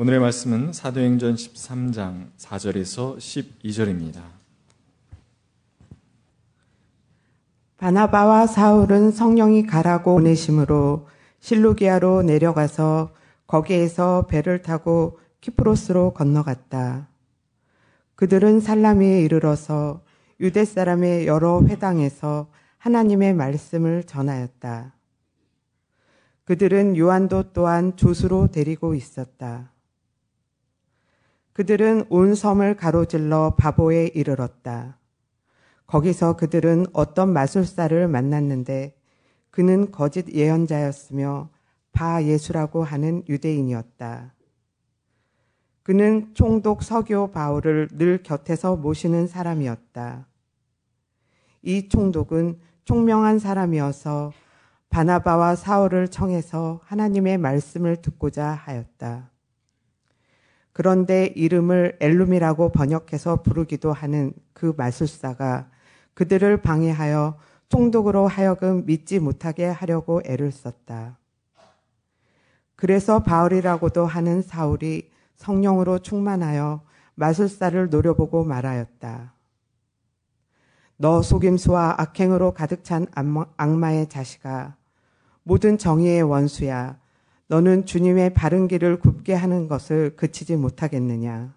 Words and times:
오늘의 0.00 0.20
말씀은 0.20 0.72
사도행전 0.72 1.34
13장 1.34 2.28
4절에서 2.36 3.16
12절입니다. 3.16 4.20
바나바와 7.78 8.46
사울은 8.46 9.10
성령이 9.10 9.66
가라고 9.66 10.14
보내심으로 10.14 11.08
실루기아로 11.40 12.22
내려가서 12.22 13.12
거기에서 13.48 14.28
배를 14.28 14.62
타고 14.62 15.18
키프로스로 15.40 16.12
건너갔다. 16.12 17.08
그들은 18.14 18.60
살라미에 18.60 19.22
이르러서 19.22 20.02
유대 20.38 20.64
사람의 20.64 21.26
여러 21.26 21.60
회당에서 21.66 22.46
하나님의 22.76 23.34
말씀을 23.34 24.04
전하였다. 24.04 24.94
그들은 26.44 26.96
요한도 26.96 27.52
또한 27.52 27.96
조수로 27.96 28.52
데리고 28.52 28.94
있었다. 28.94 29.72
그들은 31.58 32.04
온 32.08 32.36
섬을 32.36 32.76
가로질러 32.76 33.56
바보에 33.58 34.12
이르렀다. 34.14 34.96
거기서 35.88 36.36
그들은 36.36 36.86
어떤 36.92 37.32
마술사를 37.32 38.06
만났는데 38.06 38.94
그는 39.50 39.90
거짓 39.90 40.32
예언자였으며 40.32 41.50
바 41.90 42.22
예수라고 42.22 42.84
하는 42.84 43.24
유대인이었다. 43.28 44.34
그는 45.82 46.32
총독 46.32 46.84
서교 46.84 47.32
바울을 47.32 47.88
늘 47.90 48.22
곁에서 48.22 48.76
모시는 48.76 49.26
사람이었다. 49.26 50.28
이 51.62 51.88
총독은 51.88 52.60
총명한 52.84 53.40
사람이어서 53.40 54.32
바나바와 54.90 55.56
사울을 55.56 56.06
청해서 56.06 56.78
하나님의 56.84 57.38
말씀을 57.38 57.96
듣고자 57.96 58.46
하였다. 58.46 59.32
그런데 60.78 61.32
이름을 61.34 61.96
엘룸이라고 61.98 62.68
번역해서 62.68 63.42
부르기도 63.42 63.92
하는 63.92 64.32
그 64.52 64.74
마술사가 64.76 65.68
그들을 66.14 66.62
방해하여 66.62 67.36
총독으로 67.68 68.28
하여금 68.28 68.86
믿지 68.86 69.18
못하게 69.18 69.66
하려고 69.66 70.22
애를 70.24 70.52
썼다. 70.52 71.18
그래서 72.76 73.24
바울이라고도 73.24 74.06
하는 74.06 74.40
사울이 74.40 75.10
성령으로 75.34 75.98
충만하여 75.98 76.82
마술사를 77.16 77.90
노려보고 77.90 78.44
말하였다. 78.44 79.32
너 80.96 81.22
속임수와 81.22 81.96
악행으로 81.98 82.54
가득 82.54 82.84
찬 82.84 83.08
악마의 83.56 84.08
자식아, 84.08 84.76
모든 85.42 85.76
정의의 85.76 86.22
원수야. 86.22 87.00
너는 87.48 87.86
주님의 87.86 88.34
바른 88.34 88.68
길을 88.68 89.00
굽게 89.00 89.32
하는 89.34 89.68
것을 89.68 90.16
그치지 90.16 90.56
못하겠느냐. 90.56 91.54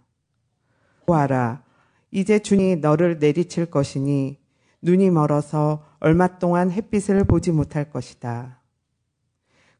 보아라, 1.05 1.63
이제 2.11 2.39
주님이 2.39 2.77
너를 2.77 3.19
내리칠 3.19 3.65
것이니 3.65 4.37
눈이 4.81 5.09
멀어서 5.11 5.85
얼마 5.99 6.39
동안 6.39 6.71
햇빛을 6.71 7.25
보지 7.25 7.51
못할 7.51 7.89
것이다. 7.89 8.61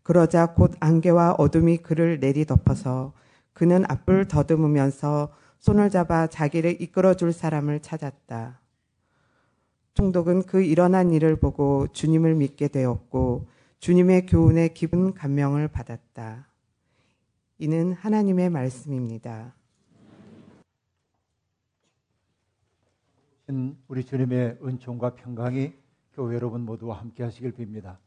그러자 0.04 0.54
곧 0.54 0.74
안개와 0.80 1.36
어둠이 1.38 1.78
그를 1.78 2.20
내리덮어서 2.20 3.14
그는 3.54 3.86
앞을 3.88 4.28
더듬으면서 4.28 5.32
손을 5.60 5.90
잡아 5.90 6.28
자기를 6.28 6.82
이끌어 6.82 7.14
줄 7.14 7.32
사람을 7.32 7.82
찾았다. 7.82 8.60
총독은 9.94 10.44
그 10.44 10.62
일어난 10.62 11.12
일을 11.12 11.36
보고 11.38 11.88
주님을 11.92 12.36
믿게 12.36 12.70
되었고 12.70 13.48
주님의 13.82 14.28
교훈에 14.28 14.68
기분 14.68 15.12
감명을 15.12 15.68
받았다. 15.68 16.48
이는 17.58 17.94
하나님의 17.94 18.52
말씀입니다. 18.52 19.56
우리 23.88 24.06
주님의 24.06 24.60
은총과 24.64 25.16
평강이 25.16 25.74
교회 26.14 26.36
여러분 26.36 26.62
모두와 26.62 27.00
함께 27.00 27.24
하시길 27.24 27.54
빕니다. 27.54 27.98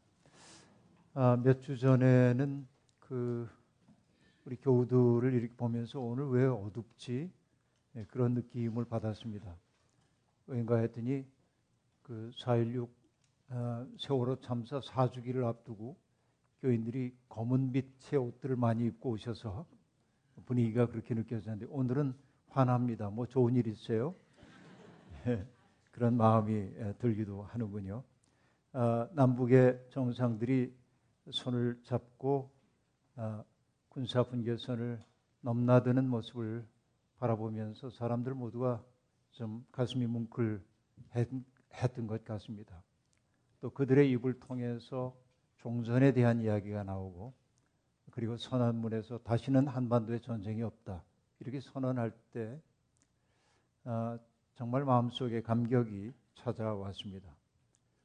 아, 1.13 1.35
몇 1.43 1.61
주 1.61 1.77
전에는 1.77 2.65
그 2.99 3.49
우리 4.45 4.55
교우들을 4.55 5.33
이렇게 5.33 5.53
보면서 5.57 5.99
오늘 5.99 6.29
왜 6.29 6.45
어둡지? 6.45 7.29
네, 7.91 8.05
그런 8.05 8.33
느낌을 8.33 8.85
받았습니다. 8.85 9.53
왜인가 10.47 10.77
했더니 10.77 11.25
그4.16 12.05 12.87
아, 13.49 13.85
세월호 13.99 14.39
참사 14.39 14.79
4주기를 14.79 15.45
앞두고 15.45 15.95
교인들이 16.61 17.15
검은 17.29 17.71
빛의 17.71 18.19
옷들을 18.19 18.55
많이 18.55 18.85
입고 18.85 19.11
오셔서 19.11 19.65
분위기가 20.45 20.87
그렇게 20.87 21.13
느껴졌는데 21.13 21.67
오늘은 21.69 22.15
환합니다. 22.49 23.09
뭐 23.09 23.27
좋은 23.27 23.55
일 23.55 23.67
있어요? 23.67 24.15
예, 25.27 25.45
그런 25.91 26.17
마음이 26.17 26.53
예, 26.53 26.93
들기도 26.97 27.43
하는군요. 27.43 28.03
아, 28.73 29.07
남북의 29.13 29.87
정상들이 29.91 30.73
손을 31.29 31.79
잡고 31.83 32.49
아, 33.15 33.43
군사 33.89 34.23
분계선을 34.23 34.99
넘나드는 35.41 36.09
모습을 36.09 36.65
바라보면서 37.19 37.91
사람들 37.91 38.33
모두가 38.33 38.83
좀 39.31 39.65
가슴이 39.71 40.07
뭉클했던 40.07 42.07
것 42.07 42.25
같습니다. 42.25 42.83
또 43.65 43.71
그들의 43.71 44.11
입을 44.11 44.39
통해서 44.39 45.17
종전에 45.57 46.11
대한 46.11 46.39
이야기가 46.39 46.83
나오고 46.83 47.33
그리고 48.11 48.37
선언문에서 48.37 49.17
다시는 49.23 49.67
한반도에 49.67 50.19
전쟁이 50.19 50.61
없다 50.61 51.03
이렇게 51.39 51.59
선언할 51.59 52.11
때 52.31 52.61
아, 53.85 54.19
정말 54.53 54.85
마음속에 54.85 55.41
감격이 55.41 56.13
찾아왔습니다. 56.35 57.35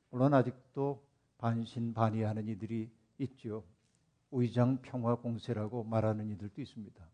물론 0.09 0.33
아직도 0.33 1.05
반신반의하는 1.37 2.49
이들이 2.49 2.91
있죠. 3.19 3.63
의장 4.31 4.81
평화 4.81 5.15
공세라고 5.15 5.85
말하는 5.85 6.31
이들도 6.31 6.59
있습니다. 6.59 7.05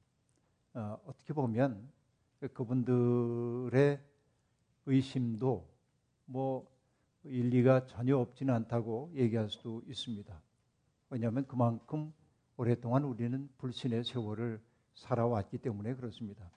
어, 0.75 1.01
어떻게 1.05 1.33
보면 1.33 1.91
그분들의 2.55 4.01
의심도 4.87 5.69
뭐 6.27 6.76
일리가 7.29 7.87
전혀 7.87 8.17
없지는 8.17 8.55
않다고 8.55 9.11
얘기할 9.15 9.51
수도 9.51 9.83
있습니다. 9.87 10.41
왜냐하면 11.11 11.47
그만큼 11.47 12.13
오랫동안 12.57 13.05
우리는 13.05 13.49
불신의 13.59 14.05
세월을 14.05 14.61
살아왔기 14.95 15.59
때문에 15.59 15.95
그렇습니다. 15.95 16.51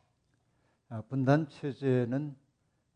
아, 0.90 1.02
분단 1.02 1.48
체제는 1.50 2.36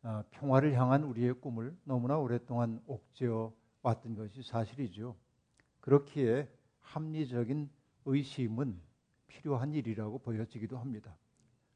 아, 0.01 0.23
평화를 0.31 0.73
향한 0.73 1.03
우리의 1.03 1.33
꿈을 1.35 1.77
너무나 1.83 2.17
오랫동안 2.17 2.81
옥죄어 2.87 3.53
왔던 3.81 4.15
것이 4.15 4.41
사실이죠. 4.43 5.15
그렇기에 5.79 6.49
합리적인 6.79 7.69
의심은 8.05 8.79
필요한 9.27 9.73
일이라고 9.73 10.19
보여지기도 10.19 10.77
합니다. 10.77 11.15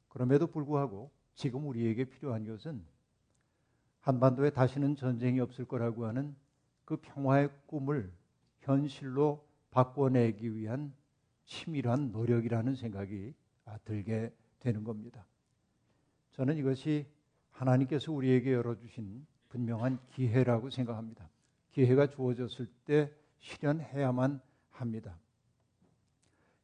그럼에도 0.09 0.47
불구하고 0.47 1.11
지금 1.35 1.67
우리에게 1.67 2.05
필요한 2.05 2.45
것은 2.45 2.85
한반도에 4.07 4.51
다시는 4.51 4.95
전쟁이 4.95 5.41
없을 5.41 5.65
거라고 5.65 6.05
하는 6.05 6.33
그 6.85 6.95
평화의 6.95 7.49
꿈을 7.65 8.09
현실로 8.61 9.45
바꿔내기 9.71 10.55
위한 10.55 10.93
치밀한 11.43 12.13
노력이라는 12.13 12.75
생각이 12.75 13.33
들게 13.83 14.31
되는 14.59 14.85
겁니다. 14.85 15.25
저는 16.31 16.55
이것이 16.55 17.05
하나님께서 17.51 18.13
우리에게 18.13 18.53
열어주신 18.53 19.27
분명한 19.49 19.99
기회라고 20.11 20.69
생각합니다. 20.69 21.29
기회가 21.71 22.07
주어졌을 22.09 22.65
때 22.85 23.11
실현해야만 23.39 24.39
합니다. 24.69 25.17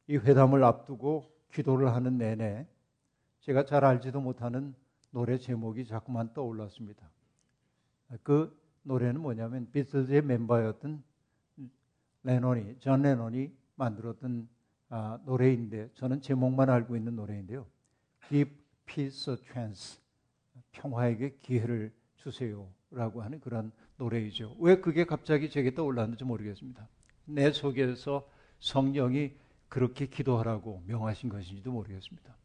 이 0.06 0.16
회담을 0.16 0.64
앞두고 0.64 1.30
기도를 1.52 1.92
하는 1.92 2.16
내내 2.16 2.66
제가 3.40 3.66
잘 3.66 3.84
알지도 3.84 4.22
못하는 4.22 4.74
노래 5.10 5.36
제목이 5.36 5.84
자꾸만 5.84 6.32
떠올랐습니다. 6.32 7.06
그 8.22 8.56
노래는 8.82 9.20
뭐냐면 9.20 9.68
비틀즈의 9.72 10.22
멤버였던 10.22 11.02
레논이 12.22 12.76
존 12.78 13.02
레논이 13.02 13.50
만들었던 13.76 14.48
아, 14.90 15.18
노래인데 15.24 15.90
저는 15.94 16.20
제목만 16.20 16.70
알고 16.70 16.96
있는 16.96 17.16
노래인데요. 17.16 17.66
Give 18.28 18.52
Peace 18.86 19.32
a 19.32 19.38
Chance 19.52 20.00
평화에게 20.72 21.38
기회를 21.42 21.92
주세요라고 22.16 23.22
하는 23.22 23.40
그런 23.40 23.72
노래이죠. 23.96 24.56
왜 24.58 24.80
그게 24.80 25.04
갑자기 25.04 25.50
제게 25.50 25.74
떠올랐는지 25.74 26.24
모르겠습니다. 26.24 26.88
내 27.26 27.50
속에서 27.52 28.28
성령이 28.60 29.32
그렇게 29.68 30.06
기도하라고 30.06 30.82
명하신 30.86 31.28
것인지도 31.28 31.72
모르겠습니다. 31.72 32.36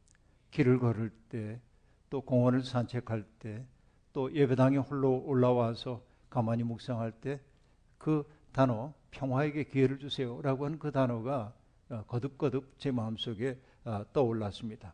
길을 0.52 0.80
걸을 0.80 1.12
때, 1.30 1.62
또 2.10 2.22
공원을 2.22 2.64
산책할 2.64 3.24
때, 3.40 3.66
또 4.14 4.34
예배당에 4.34 4.78
홀로 4.78 5.24
올라와서 5.26 6.02
가만히 6.30 6.64
묵상할 6.64 7.12
때 7.12 7.40
그 8.00 8.24
단어 8.52 8.94
평화에게 9.12 9.66
기회를 9.66 10.00
주세요라고 10.00 10.66
하는 10.66 10.80
그 10.80 10.92
단어가 10.92 11.54
어, 11.90 12.04
거듭거듭 12.08 12.80
제 12.80 12.90
마음속에 12.90 13.60
아, 13.84 14.04
떠올랐습니다. 14.14 14.94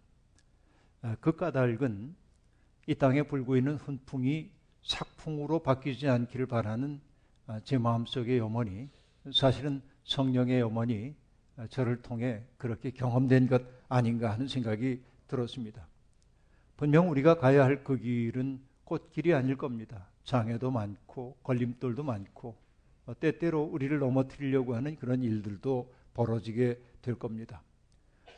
아, 1.01 1.15
그 1.21 1.35
까닭은 1.35 2.15
이 2.87 2.95
땅에 2.95 3.23
불고 3.23 3.55
있는 3.55 3.75
훈풍이 3.77 4.49
sak풍으로 4.83 5.59
바뀌지 5.59 6.09
않기를 6.09 6.47
바라는 6.47 6.99
아, 7.47 7.59
제 7.61 7.77
마음속의 7.77 8.37
염원이 8.39 8.89
사실은 9.33 9.81
성령의 10.03 10.59
염원이 10.59 11.15
저를 11.69 12.01
통해 12.01 12.43
그렇게 12.57 12.91
경험된 12.91 13.47
것 13.47 13.61
아닌가 13.87 14.31
하는 14.31 14.47
생각이 14.47 15.01
들었습니다. 15.27 15.87
분명 16.75 17.09
우리가 17.09 17.35
가야 17.35 17.63
할 17.63 17.83
그 17.83 17.97
길은 17.97 18.59
꽃길이 18.85 19.33
아닐 19.33 19.57
겁니다. 19.57 20.07
장애도 20.23 20.71
많고 20.71 21.37
걸림돌도 21.43 22.03
많고 22.03 22.55
어, 23.05 23.19
때때로 23.19 23.63
우리를 23.63 23.97
넘어뜨리려고 23.99 24.75
하는 24.75 24.95
그런 24.95 25.21
일들도 25.21 25.93
벌어지게 26.13 26.79
될 27.01 27.15
겁니다. 27.15 27.61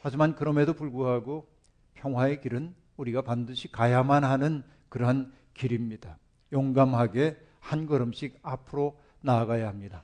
하지만 0.01 0.35
그럼에도 0.35 0.73
불구하고 0.73 1.47
평화의 1.93 2.41
길은 2.41 2.73
우리가 2.97 3.21
반드시 3.21 3.71
가야만 3.71 4.23
하는 4.23 4.63
그러한 4.89 5.31
길입니다. 5.53 6.17
용감하게 6.51 7.37
한 7.59 7.85
걸음씩 7.85 8.39
앞으로 8.41 8.99
나아가야 9.21 9.67
합니다. 9.67 10.03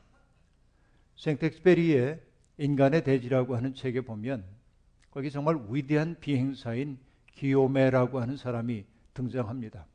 생텍스베리의 1.17 2.21
인간의 2.57 3.03
대지라고 3.03 3.55
하는 3.55 3.73
책에 3.73 4.01
보면 4.01 4.43
거기 5.11 5.31
정말 5.31 5.59
위대한 5.69 6.15
비행사인 6.19 6.97
기요메라고 7.33 8.19
하는 8.19 8.37
사람이 8.37 8.85
등장합니다. 9.13 9.85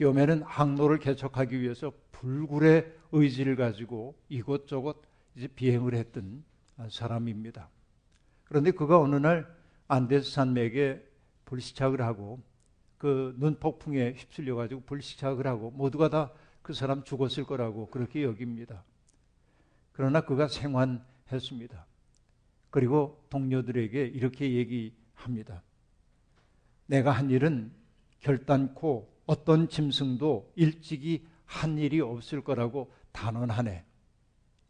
기요메는 0.00 0.42
항로를 0.42 0.98
개척하기 0.98 1.60
위해서 1.60 1.92
불굴의 2.12 2.92
의지를 3.12 3.56
가지고 3.56 4.16
이곳저곳 4.28 5.02
이제 5.36 5.46
비행을 5.46 5.94
했던 5.94 6.42
사람입니다. 6.88 7.68
그런데 8.44 8.70
그가 8.70 8.98
어느 8.98 9.16
날 9.16 9.46
안데스 9.88 10.32
산맥에 10.32 11.04
불시착을 11.44 12.00
하고 12.02 12.40
그 12.98 13.34
눈폭풍에 13.38 14.14
휩쓸려 14.16 14.56
가지고 14.56 14.82
불시착을 14.82 15.46
하고 15.46 15.70
모두가 15.70 16.08
다 16.08 16.32
그 16.62 16.74
사람 16.74 17.02
죽었을 17.02 17.44
거라고 17.44 17.86
그렇게 17.90 18.22
여깁니다. 18.22 18.84
그러나 19.92 20.20
그가 20.20 20.48
생還했습니다. 20.48 21.86
그리고 22.70 23.24
동료들에게 23.30 24.06
이렇게 24.06 24.52
얘기합니다. 24.52 25.62
내가 26.86 27.10
한 27.10 27.30
일은 27.30 27.72
결단코 28.20 29.12
어떤 29.30 29.68
짐승도 29.68 30.54
일찍이 30.56 31.24
한 31.44 31.78
일이 31.78 32.00
없을 32.00 32.42
거라고 32.42 32.92
단언하네. 33.12 33.84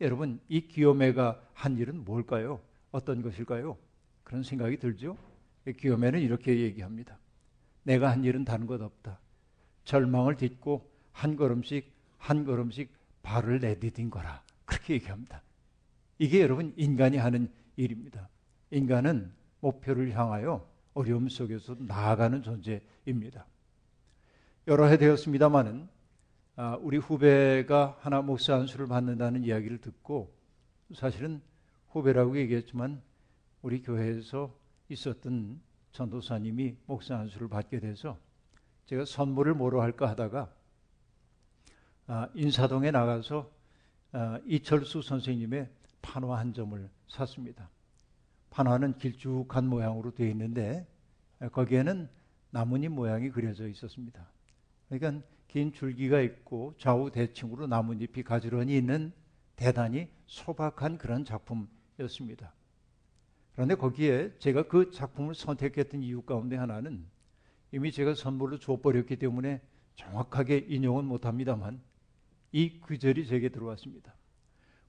여러분, 0.02 0.38
이 0.48 0.68
기요메가 0.68 1.40
한 1.54 1.78
일은 1.78 2.04
뭘까요? 2.04 2.60
어떤 2.90 3.22
것일까요? 3.22 3.78
그런 4.22 4.42
생각이 4.42 4.76
들죠? 4.76 5.16
기요메는 5.78 6.20
이렇게 6.20 6.60
얘기합니다. 6.60 7.18
내가 7.84 8.10
한 8.10 8.22
일은 8.22 8.44
다른 8.44 8.66
것 8.66 8.82
없다. 8.82 9.18
절망을 9.84 10.36
딛고 10.36 10.90
한 11.12 11.36
걸음씩 11.36 11.90
한 12.18 12.44
걸음씩 12.44 12.92
발을 13.22 13.60
내디딘 13.60 14.10
거라. 14.10 14.44
그렇게 14.66 14.92
얘기합니다. 14.92 15.42
이게 16.18 16.42
여러분 16.42 16.74
인간이 16.76 17.16
하는 17.16 17.50
일입니다. 17.76 18.28
인간은 18.72 19.32
목표를 19.60 20.14
향하여 20.14 20.68
어려움 20.92 21.30
속에서 21.30 21.76
나아가는 21.78 22.42
존재입니다. 22.42 23.46
여러 24.66 24.86
해 24.86 24.98
되었습니다마는 24.98 25.88
아, 26.56 26.76
우리 26.82 26.98
후배가 26.98 27.96
하나 28.00 28.20
목사 28.20 28.54
안수를 28.56 28.86
받는다는 28.86 29.42
이야기를 29.42 29.78
듣고 29.78 30.34
사실은 30.94 31.40
후배라고 31.88 32.36
얘기했지만 32.36 33.00
우리 33.62 33.80
교회에서 33.80 34.54
있었던 34.90 35.60
전도사님이 35.92 36.76
목사 36.84 37.16
안수를 37.16 37.48
받게 37.48 37.80
돼서 37.80 38.18
제가 38.84 39.06
선물을 39.06 39.54
뭐로 39.54 39.80
할까 39.80 40.10
하다가 40.10 40.52
아, 42.08 42.28
인사동에 42.34 42.90
나가서 42.90 43.50
아, 44.12 44.40
이철수 44.44 45.00
선생님의 45.00 45.70
판화 46.02 46.38
한 46.38 46.52
점을 46.52 46.90
샀습니다. 47.08 47.70
판화는 48.50 48.98
길쭉한 48.98 49.66
모양으로 49.66 50.10
되어 50.10 50.28
있는데 50.28 50.86
거기에는 51.52 52.10
나뭇잎 52.50 52.90
모양이 52.90 53.30
그려져 53.30 53.66
있었습니다. 53.66 54.28
그러니까 54.90 55.24
긴 55.46 55.72
줄기가 55.72 56.20
있고 56.20 56.74
좌우 56.78 57.10
대칭으로 57.10 57.66
나뭇잎이 57.68 58.24
가지런히 58.24 58.76
있는 58.76 59.12
대단히 59.56 60.08
소박한 60.26 60.98
그런 60.98 61.24
작품이었습니다. 61.24 62.52
그런데 63.52 63.74
거기에 63.74 64.32
제가 64.38 64.64
그 64.64 64.90
작품을 64.90 65.34
선택했던 65.34 66.02
이유 66.02 66.22
가운데 66.22 66.56
하나는 66.56 67.04
이미 67.72 67.92
제가 67.92 68.14
선물로 68.14 68.58
줘버렸기 68.58 69.16
때문에 69.16 69.60
정확하게 69.94 70.66
인용은 70.68 71.04
못합니다만 71.04 71.80
이 72.52 72.80
구절이 72.80 73.26
제게 73.26 73.48
들어왔습니다. 73.48 74.14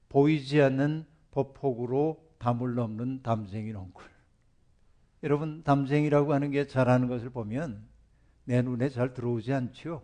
보이지 0.08 0.60
않는 0.62 1.06
법폭으로 1.30 2.28
담을 2.38 2.74
넘는 2.74 3.22
담쟁이 3.22 3.72
넝쿨. 3.72 4.04
여러분 5.22 5.62
담쟁이라고 5.62 6.32
하는 6.32 6.50
게 6.50 6.66
잘하는 6.66 7.08
것을 7.08 7.30
보면 7.30 7.91
내 8.44 8.62
눈에 8.62 8.88
잘 8.88 9.14
들어오지 9.14 9.52
않지요. 9.52 10.02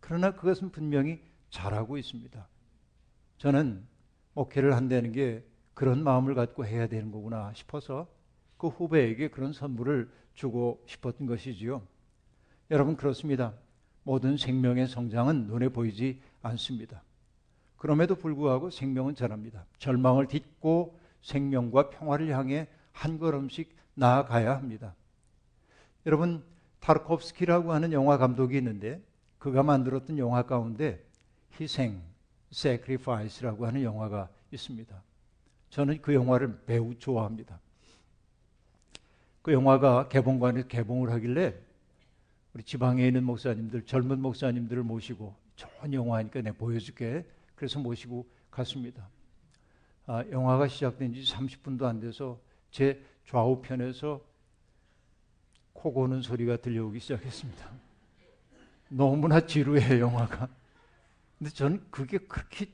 그러나 0.00 0.32
그것은 0.34 0.70
분명히 0.70 1.20
잘하고 1.50 1.98
있습니다. 1.98 2.48
저는 3.38 3.86
목회를 4.34 4.74
한다는 4.74 5.12
게 5.12 5.44
그런 5.74 6.02
마음을 6.02 6.34
갖고 6.34 6.64
해야 6.66 6.86
되는 6.86 7.10
거구나 7.10 7.52
싶어서 7.54 8.06
그 8.56 8.68
후배에게 8.68 9.28
그런 9.28 9.52
선물을 9.52 10.10
주고 10.34 10.82
싶었던 10.86 11.26
것이지요. 11.26 11.82
여러분 12.70 12.96
그렇습니다. 12.96 13.54
모든 14.02 14.36
생명의 14.36 14.86
성장은 14.86 15.46
눈에 15.46 15.68
보이지 15.68 16.20
않습니다. 16.42 17.02
그럼에도 17.76 18.14
불구하고 18.14 18.70
생명은 18.70 19.14
자랍니다. 19.14 19.64
절망을 19.78 20.26
딛고 20.28 20.98
생명과 21.22 21.90
평화를 21.90 22.28
향해 22.28 22.68
한 22.92 23.18
걸음씩 23.18 23.74
나아가야 23.94 24.54
합니다. 24.54 24.94
여러분 26.06 26.44
타르코프스키라고 26.80 27.72
하는 27.72 27.92
영화 27.92 28.16
감독이 28.18 28.56
있는데 28.58 29.02
그가 29.38 29.62
만들었던 29.62 30.18
영화 30.18 30.42
가운데 30.42 31.04
희생, 31.58 32.02
sacrifice라고 32.52 33.66
하는 33.66 33.82
영화가 33.82 34.28
있습니다. 34.52 35.02
저는 35.70 36.02
그 36.02 36.14
영화를 36.14 36.58
매우 36.66 36.94
좋아합니다. 36.98 37.60
그 39.42 39.52
영화가 39.52 40.08
개봉관에서 40.08 40.68
개봉을 40.68 41.10
하길래 41.10 41.54
우리 42.52 42.62
지방에 42.64 43.06
있는 43.06 43.24
목사님들, 43.24 43.86
젊은 43.86 44.20
목사님들을 44.20 44.82
모시고 44.82 45.34
좋은 45.54 45.92
영화니까 45.92 46.42
내가 46.42 46.56
보여줄게. 46.56 47.24
그래서 47.54 47.78
모시고 47.78 48.26
갔습니다. 48.50 49.08
아, 50.06 50.24
영화가 50.30 50.66
시작된 50.66 51.14
지 51.14 51.22
30분도 51.22 51.84
안 51.84 52.00
돼서 52.00 52.40
제 52.70 53.00
좌우편에서 53.26 54.20
코 55.72 55.92
고는 55.92 56.22
소리가 56.22 56.58
들려오기 56.58 57.00
시작했습니다. 57.00 57.70
너무나 58.88 59.46
지루해요, 59.46 60.00
영화가. 60.00 60.48
근데 61.38 61.50
저는 61.50 61.82
그게 61.90 62.18
그렇게 62.18 62.66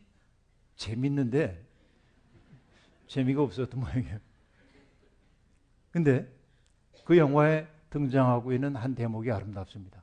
재밌는데 0.76 1.64
재미가 3.06 3.42
없었던 3.42 3.78
모양이에요. 3.78 4.18
근데 5.92 6.28
그 7.04 7.16
영화에 7.16 7.66
등장하고 7.90 8.52
있는 8.52 8.76
한 8.76 8.94
대목이 8.94 9.30
아름답습니다. 9.30 10.02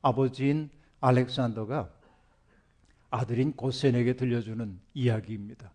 아버지인 0.00 0.70
알렉산더가 1.00 1.90
아들인 3.10 3.52
고센에게 3.52 4.14
들려주는 4.14 4.78
이야기입니다. 4.94 5.72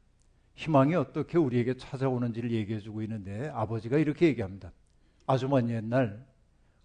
희망이 0.55 0.95
어떻게 0.95 1.37
우리에게 1.37 1.77
찾아오는지를 1.77 2.51
얘기해 2.51 2.79
주고 2.79 3.01
있는데 3.01 3.49
아버지가 3.49 3.97
이렇게 3.97 4.27
얘기합니다. 4.27 4.71
아주 5.25 5.47
먼 5.47 5.69
옛날 5.69 6.25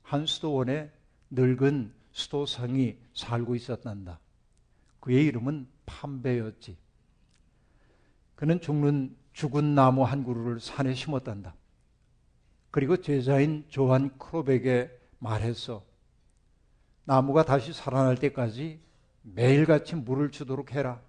한 0.09 0.25
수도원에 0.25 0.91
늙은 1.29 1.93
수도상이 2.13 2.97
살고 3.13 3.55
있었단다. 3.55 4.19
그의 5.01 5.27
이름은 5.27 5.69
판배였지. 5.85 6.79
그는 8.35 8.59
죽는 8.59 9.15
죽은 9.35 9.75
나무 9.75 10.05
한 10.05 10.25
그루를 10.25 10.61
산에 10.61 10.95
심었단다. 10.95 11.55
그리고 12.71 12.97
제자인 12.97 13.67
조한 13.69 14.17
크로백에 14.17 14.91
말했어. 15.19 15.85
나무가 17.05 17.45
다시 17.45 17.75
살아날 17.75 18.17
때까지 18.17 18.81
매일같이 19.23 19.95
물을 19.95 20.31
주도록 20.31 20.73
해라. 20.73 21.03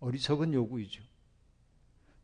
어리석은 0.00 0.52
요구이죠. 0.52 1.02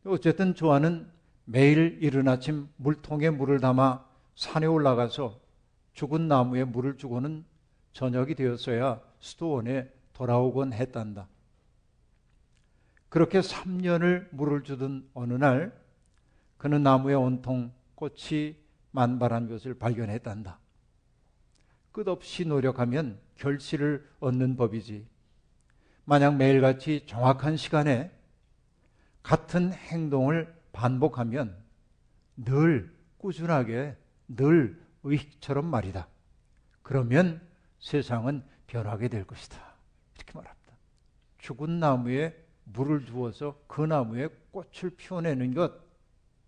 어쨌든 0.04 0.54
조한은 0.54 1.10
매일 1.46 1.98
이른 2.02 2.28
아침 2.28 2.68
물통에 2.76 3.30
물을 3.30 3.60
담아 3.60 4.09
산에 4.34 4.66
올라가서 4.66 5.38
죽은 5.92 6.28
나무에 6.28 6.64
물을 6.64 6.96
주고는 6.96 7.44
저녁이 7.92 8.34
되었어야 8.34 9.00
수도원에 9.18 9.90
돌아오곤 10.12 10.72
했단다. 10.72 11.28
그렇게 13.08 13.40
3년을 13.40 14.28
물을 14.30 14.62
주던 14.62 15.08
어느 15.14 15.34
날 15.34 15.72
그는 16.56 16.82
나무에 16.82 17.14
온통 17.14 17.72
꽃이 17.96 18.56
만발한 18.92 19.48
것을 19.48 19.74
발견했단다. 19.74 20.58
끝없이 21.92 22.44
노력하면 22.44 23.18
결실을 23.36 24.08
얻는 24.20 24.56
법이지. 24.56 25.06
만약 26.04 26.36
매일같이 26.36 27.04
정확한 27.06 27.56
시간에 27.56 28.10
같은 29.22 29.72
행동을 29.72 30.54
반복하면 30.72 31.56
늘 32.36 32.94
꾸준하게 33.18 33.96
늘 34.36 34.80
의식처럼 35.02 35.66
말이다. 35.66 36.08
그러면 36.82 37.40
세상은 37.78 38.42
변하게 38.66 39.08
될 39.08 39.24
것이다. 39.24 39.58
이렇게 40.16 40.32
말합니다. 40.34 40.74
죽은 41.38 41.80
나무에 41.80 42.36
물을 42.64 43.04
주어서 43.04 43.60
그 43.66 43.82
나무에 43.82 44.28
꽃을 44.52 44.90
피워내는 44.96 45.54
것, 45.54 45.72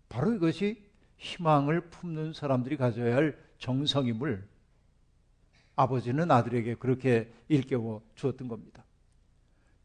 바로 0.09 0.33
이것이 0.33 0.85
희망을 1.17 1.89
품는 1.89 2.33
사람들이 2.33 2.77
가져야 2.77 3.15
할 3.15 3.37
정성임을 3.57 4.47
아버지는 5.75 6.29
아들에게 6.29 6.75
그렇게 6.75 7.33
일깨워 7.47 8.03
주었던 8.15 8.47
겁니다. 8.47 8.85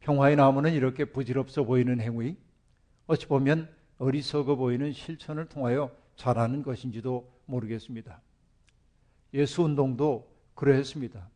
평화의 0.00 0.37
나무는 0.37 0.75
이렇게 0.75 1.05
부질없어 1.05 1.64
보이는 1.64 2.00
행위, 2.00 2.37
어찌 3.07 3.26
보면 3.26 3.69
어리석어 3.99 4.57
보이는 4.57 4.93
실천을 4.93 5.49
통하여 5.49 5.90
자라는 6.19 6.63
것인지도 6.63 7.33
모르겠습니다. 7.47 8.21
예수 9.35 9.63
운동도 9.63 10.29
그러했습니다. 10.55 11.29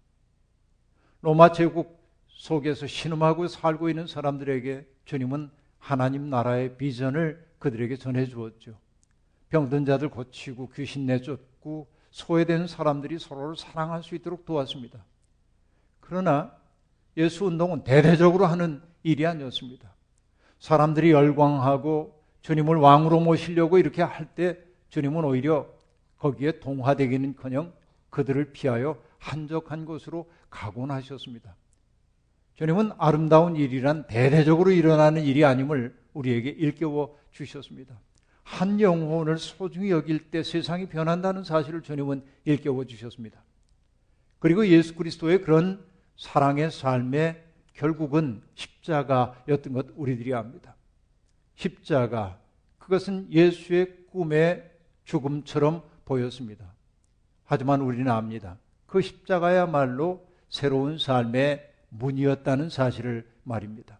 로마 1.22 1.52
제국 1.52 2.02
속에서 2.26 2.86
신음하고 2.88 3.46
살고 3.46 3.88
있는 3.88 4.08
사람들에게 4.08 4.86
주님은 5.04 5.50
하나님 5.78 6.28
나라의 6.28 6.76
비전을 6.76 7.46
그들에게 7.60 7.96
전해 7.96 8.26
주었죠. 8.26 8.76
병든 9.50 9.84
자들 9.84 10.08
고치고 10.08 10.70
귀신 10.74 11.06
내쫓고 11.06 11.86
소외된 12.10 12.66
사람들이 12.66 13.20
서로를 13.20 13.56
사랑할 13.56 14.02
수 14.02 14.16
있도록 14.16 14.44
도왔습니다. 14.44 15.04
그러나 16.00 16.56
예수 17.16 17.44
운동은 17.44 17.84
대대적으로 17.84 18.46
하는 18.46 18.82
일이 19.04 19.26
아니었습니다. 19.26 19.94
사람들이 20.58 21.12
열광하고 21.12 22.20
주님을 22.42 22.76
왕으로 22.76 23.20
모시려고 23.20 23.78
이렇게 23.78 24.02
할 24.02 24.34
때 24.34 24.71
주님은 24.92 25.24
오히려 25.24 25.66
거기에 26.18 26.60
동화되기는커녕 26.60 27.72
그들을 28.10 28.52
피하여 28.52 29.02
한적한 29.18 29.86
곳으로 29.86 30.30
가곤 30.50 30.90
하셨습니다. 30.90 31.56
주님은 32.56 32.92
아름다운 32.98 33.56
일이란 33.56 34.06
대대적으로 34.06 34.70
일어나는 34.70 35.24
일이 35.24 35.46
아님을 35.46 35.96
우리에게 36.12 36.50
일깨워 36.50 37.18
주셨습니다. 37.30 37.98
한 38.42 38.80
영혼을 38.80 39.38
소중히 39.38 39.90
여길 39.90 40.30
때 40.30 40.42
세상이 40.42 40.90
변한다는 40.90 41.42
사실을 41.42 41.80
주님은 41.80 42.22
일깨워 42.44 42.84
주셨습니다. 42.84 43.42
그리고 44.40 44.66
예수 44.66 44.94
그리스도의 44.94 45.40
그런 45.40 45.82
사랑의 46.18 46.70
삶의 46.70 47.42
결국은 47.72 48.42
십자가였던 48.56 49.72
것 49.72 49.86
우리들이 49.96 50.34
압니다. 50.34 50.76
십자가 51.54 52.38
그것은 52.76 53.32
예수의 53.32 54.04
꿈의 54.10 54.71
죽음처럼 55.12 55.82
보였습니다. 56.06 56.64
하지만 57.44 57.82
우리는 57.82 58.10
압니다. 58.10 58.56
그 58.86 59.02
십자가야말로 59.02 60.26
새로운 60.48 60.96
삶의 60.96 61.68
문이었다는 61.90 62.70
사실을 62.70 63.28
말입니다. 63.42 63.98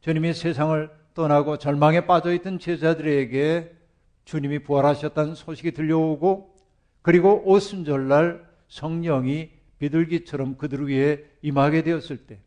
주님이 0.00 0.34
세상을 0.34 0.90
떠나고 1.14 1.58
절망에 1.58 2.06
빠져 2.06 2.32
있던 2.34 2.58
제자들에게 2.58 3.76
주님이 4.24 4.60
부활하셨다는 4.60 5.36
소식이 5.36 5.72
들려오고 5.72 6.56
그리고 7.02 7.42
오순절날 7.44 8.44
성령이 8.68 9.50
비둘기처럼 9.78 10.56
그들 10.56 10.88
위에 10.88 11.24
임하게 11.42 11.82
되었을 11.82 12.26
때 12.26 12.40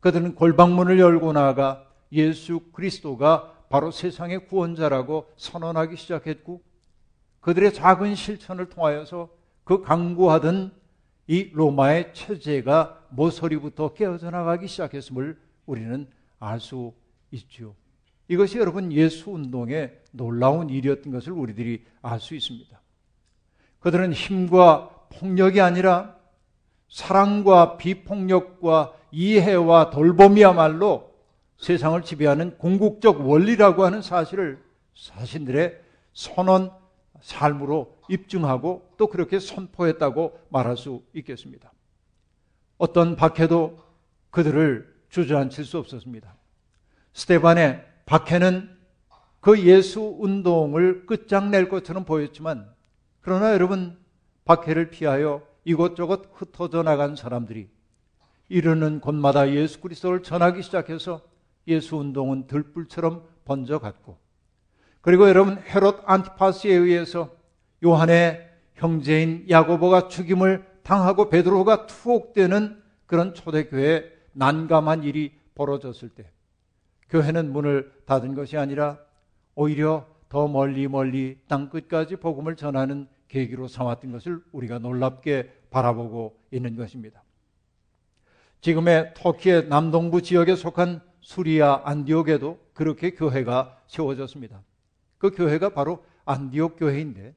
그들은 0.00 0.34
골방문을 0.34 0.98
열고 0.98 1.32
나가 1.32 1.86
예수 2.12 2.60
그리스도가 2.72 3.54
바로 3.70 3.90
세상의 3.90 4.46
구원자라고 4.48 5.30
선언하기 5.36 5.96
시작했고 5.96 6.69
그들의 7.40 7.72
작은 7.72 8.14
실천을 8.14 8.68
통하여서 8.68 9.28
그 9.64 9.82
강구하던 9.82 10.72
이 11.26 11.50
로마의 11.52 12.12
체제가 12.12 13.06
모서리부터 13.10 13.94
깨어져 13.94 14.30
나가기 14.30 14.66
시작했음을 14.66 15.38
우리는 15.66 16.08
알 16.38 16.60
수 16.60 16.92
있죠. 17.30 17.74
이것이 18.28 18.58
여러분 18.58 18.92
예수 18.92 19.30
운동의 19.30 19.98
놀라운 20.12 20.70
일이었던 20.70 21.12
것을 21.12 21.32
우리들이 21.32 21.84
알 22.02 22.20
수 22.20 22.34
있습니다. 22.34 22.80
그들은 23.80 24.12
힘과 24.12 24.90
폭력이 25.10 25.60
아니라 25.60 26.16
사랑과 26.88 27.76
비폭력과 27.76 28.94
이해와 29.12 29.90
돌봄이야말로 29.90 31.10
세상을 31.58 32.02
지배하는 32.02 32.58
궁극적 32.58 33.28
원리라고 33.28 33.84
하는 33.84 34.02
사실을 34.02 34.62
자신들의 34.94 35.80
선언 36.12 36.72
삶으로 37.20 37.98
입증하고 38.08 38.90
또 38.96 39.08
그렇게 39.08 39.38
선포했다고 39.38 40.38
말할 40.50 40.76
수 40.76 41.02
있겠습니다. 41.14 41.72
어떤 42.78 43.16
박해도 43.16 43.78
그들을 44.30 45.00
주저앉힐 45.10 45.64
수 45.64 45.78
없었습니다. 45.78 46.34
스테반의 47.12 47.84
박해는 48.06 48.76
그 49.40 49.60
예수 49.60 50.16
운동을 50.18 51.06
끝장낼 51.06 51.68
것처럼 51.68 52.04
보였지만 52.04 52.72
그러나 53.20 53.52
여러분 53.52 53.98
박해를 54.44 54.90
피하여 54.90 55.46
이곳저곳 55.64 56.30
흩어져 56.34 56.82
나간 56.82 57.16
사람들이 57.16 57.68
이르는 58.48 59.00
곳마다 59.00 59.50
예수 59.50 59.80
그리스도를 59.80 60.22
전하기 60.22 60.62
시작해서 60.62 61.22
예수 61.68 61.96
운동은 61.96 62.46
들불처럼 62.46 63.24
번져갔고 63.44 64.18
그리고 65.00 65.28
여러분 65.28 65.58
헤롯 65.58 66.02
안티파스에 66.04 66.72
의해서 66.72 67.30
요한의 67.84 68.48
형제인 68.74 69.46
야고보가 69.48 70.08
죽임을 70.08 70.66
당하고 70.82 71.28
베드로가 71.28 71.86
투옥되는 71.86 72.82
그런 73.06 73.34
초대교회 73.34 74.10
난감한 74.32 75.04
일이 75.04 75.32
벌어졌을 75.54 76.08
때 76.08 76.30
교회는 77.08 77.52
문을 77.52 77.92
닫은 78.06 78.34
것이 78.34 78.56
아니라 78.56 78.98
오히려 79.54 80.06
더 80.28 80.46
멀리 80.46 80.86
멀리 80.86 81.38
땅 81.48 81.68
끝까지 81.68 82.16
복음을 82.16 82.56
전하는 82.56 83.08
계기로 83.28 83.68
삼았던 83.68 84.12
것을 84.12 84.42
우리가 84.52 84.78
놀랍게 84.78 85.50
바라보고 85.70 86.36
있는 86.50 86.76
것입니다. 86.76 87.22
지금의 88.60 89.14
터키의 89.16 89.68
남동부 89.68 90.22
지역에 90.22 90.54
속한 90.54 91.00
수리아 91.20 91.82
안디옥에도 91.84 92.58
그렇게 92.74 93.10
교회가 93.10 93.78
세워졌습니다. 93.86 94.62
그 95.20 95.30
교회가 95.30 95.68
바로 95.68 96.04
안디옥 96.24 96.76
교회인데 96.78 97.34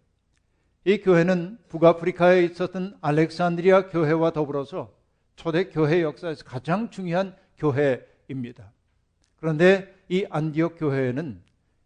이 0.85 0.97
교회는 0.99 1.59
북아프리카에 1.67 2.43
있었던 2.45 2.97
알렉산드리아 3.01 3.89
교회와 3.89 4.31
더불어서 4.31 4.93
초대 5.35 5.65
교회 5.65 6.01
역사에서 6.01 6.45
가장 6.45 6.89
중요한 6.89 7.35
교회입니다. 7.57 8.71
그런데 9.35 9.93
이 10.07 10.25
안디옥 10.29 10.75
교회에는 10.79 11.41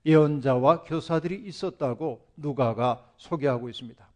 예언자와 0.05 0.83
교사들이 0.83 1.43
있었다고 1.47 2.25
누가가 2.37 3.11
소개하고 3.17 3.67
있습니다. 3.67 4.07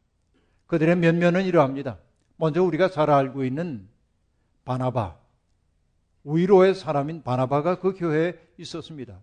그들의 0.68 0.96
면면은 0.98 1.46
이러합니다. 1.46 1.98
먼저 2.38 2.64
우리가 2.64 2.90
잘 2.90 3.10
알고 3.10 3.44
있는 3.44 3.90
바나바, 4.66 5.18
위로의 6.24 6.76
사람인 6.76 7.24
바나바가 7.24 7.80
그 7.80 7.94
교회에 7.94 8.38
있었습니다. 8.58 9.20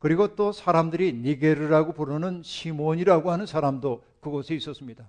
그리고 0.00 0.34
또 0.34 0.50
사람들이 0.50 1.12
니게르라고 1.12 1.92
부르는 1.92 2.42
시몬이라고 2.42 3.30
하는 3.30 3.46
사람도 3.46 4.02
그곳에 4.20 4.56
있었습니다. 4.56 5.08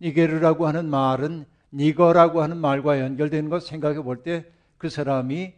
니게르라고 0.00 0.66
하는 0.66 0.88
말은 0.88 1.44
니거라고 1.72 2.40
하는 2.40 2.56
말과 2.56 3.00
연결되는 3.00 3.50
것 3.50 3.62
생각해 3.66 4.00
볼 4.02 4.22
때 4.22 4.58
그 4.78 4.88
사람이 4.88 5.54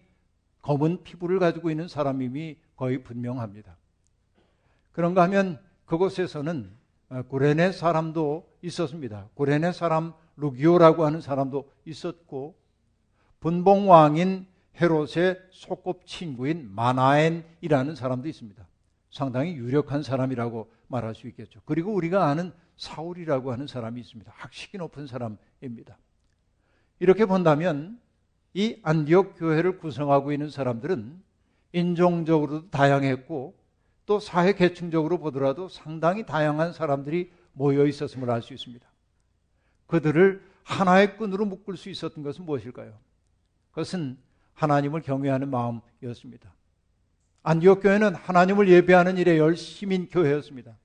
검은 0.62 1.04
피부를 1.04 1.38
가지고 1.38 1.70
있는 1.70 1.88
사람임이 1.88 2.56
거의 2.76 3.02
분명합니다. 3.04 3.76
그런가 4.92 5.22
하면 5.22 5.60
그곳에서는 5.84 6.70
구레네 7.28 7.72
사람도 7.72 8.48
있었습니다. 8.62 9.28
구레네 9.34 9.72
사람 9.72 10.12
루기오라고 10.36 11.04
하는 11.04 11.20
사람도 11.20 11.70
있었고 11.84 12.54
분봉 13.40 13.90
왕인 13.90 14.46
헤롯의 14.80 15.40
소꿉친구인 15.50 16.70
마나엔이라는 16.74 17.94
사람도 17.94 18.28
있습니다. 18.28 18.66
상당히 19.10 19.54
유력한 19.54 20.02
사람이라고 20.02 20.70
말할 20.88 21.14
수 21.14 21.26
있겠죠. 21.28 21.60
그리고 21.64 21.92
우리가 21.92 22.26
아는 22.28 22.52
사울이라고 22.76 23.52
하는 23.52 23.66
사람이 23.66 24.00
있습니다. 24.00 24.32
학식이 24.34 24.78
높은 24.78 25.06
사람입니다. 25.06 25.98
이렇게 26.98 27.26
본다면 27.26 28.00
이 28.54 28.78
안디옥 28.82 29.34
교회를 29.38 29.78
구성하고 29.78 30.32
있는 30.32 30.50
사람들은 30.50 31.22
인종적으로도 31.72 32.70
다양했고 32.70 33.54
또 34.06 34.18
사회 34.18 34.54
계층적으로 34.54 35.18
보더라도 35.18 35.68
상당히 35.68 36.26
다양한 36.26 36.72
사람들이 36.72 37.32
모여 37.52 37.86
있었음을 37.86 38.30
알 38.30 38.42
수 38.42 38.54
있습니다. 38.54 38.88
그들을 39.86 40.42
하나의 40.62 41.16
끈으로 41.16 41.44
묶을 41.46 41.76
수 41.76 41.90
있었던 41.90 42.22
것은 42.22 42.44
무엇일까요? 42.44 42.98
그것은 43.70 44.18
하나님을 44.60 45.00
경외하는 45.00 45.48
마음이었습니다. 45.50 46.52
안디옥 47.42 47.82
교회는 47.82 48.14
하나님을 48.14 48.68
예배하는 48.68 49.16
일에 49.16 49.38
열심인 49.38 50.06
교회였습니다. 50.06 50.76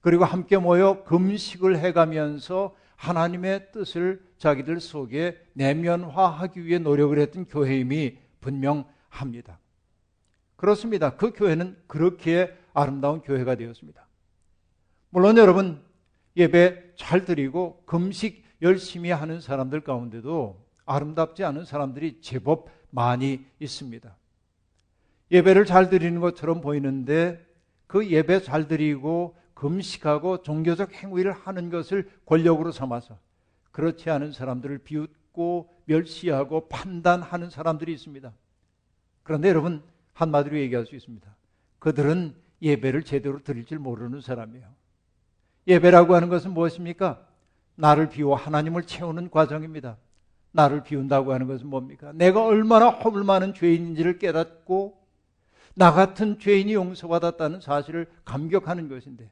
그리고 0.00 0.24
함께 0.24 0.56
모여 0.56 1.02
금식을 1.02 1.78
해가면서 1.78 2.76
하나님의 2.94 3.72
뜻을 3.72 4.22
자기들 4.38 4.78
속에 4.78 5.36
내면화하기 5.54 6.64
위해 6.64 6.78
노력을 6.78 7.18
했던 7.18 7.44
교회임이 7.46 8.18
분명합니다. 8.40 9.58
그렇습니다. 10.54 11.16
그 11.16 11.32
교회는 11.32 11.76
그렇게 11.88 12.56
아름다운 12.72 13.20
교회가 13.20 13.56
되었습니다. 13.56 14.06
물론 15.10 15.36
여러분 15.38 15.82
예배 16.36 16.94
잘 16.94 17.24
드리고 17.24 17.82
금식 17.84 18.44
열심히 18.62 19.10
하는 19.10 19.40
사람들 19.40 19.80
가운데도 19.80 20.64
아름답지 20.84 21.42
않은 21.42 21.64
사람들이 21.64 22.20
제법 22.20 22.68
많이 22.92 23.44
있습니다. 23.58 24.14
예배를 25.30 25.64
잘 25.64 25.88
드리는 25.88 26.20
것처럼 26.20 26.60
보이는데 26.60 27.44
그 27.86 28.08
예배 28.08 28.42
잘 28.42 28.68
드리고 28.68 29.34
금식하고 29.54 30.42
종교적 30.42 30.92
행위를 30.92 31.32
하는 31.32 31.70
것을 31.70 32.10
권력으로 32.26 32.70
삼아서 32.70 33.18
그렇지 33.70 34.10
않은 34.10 34.32
사람들을 34.32 34.78
비웃고 34.78 35.70
멸시하고 35.86 36.68
판단하는 36.68 37.48
사람들이 37.48 37.92
있습니다. 37.94 38.32
그런데 39.22 39.48
여러분 39.48 39.82
한마디로 40.12 40.58
얘기할 40.58 40.86
수 40.86 40.94
있습니다. 40.94 41.34
그들은 41.78 42.34
예배를 42.60 43.02
제대로 43.04 43.42
드릴 43.42 43.64
줄 43.64 43.78
모르는 43.78 44.20
사람이에요. 44.20 44.66
예배라고 45.66 46.14
하는 46.14 46.28
것은 46.28 46.52
무엇입니까? 46.52 47.26
나를 47.74 48.10
비워 48.10 48.34
하나님을 48.36 48.82
채우는 48.82 49.30
과정입니다. 49.30 49.96
나를 50.52 50.82
비운다고 50.82 51.32
하는 51.32 51.46
것은 51.46 51.66
뭡니까? 51.66 52.12
내가 52.14 52.44
얼마나 52.44 52.90
허물 52.90 53.24
많은 53.24 53.54
죄인인지를 53.54 54.18
깨닫고 54.18 55.00
나 55.74 55.92
같은 55.92 56.38
죄인이 56.38 56.74
용서받았다는 56.74 57.60
사실을 57.60 58.06
감격하는 58.24 58.88
것인데 58.88 59.30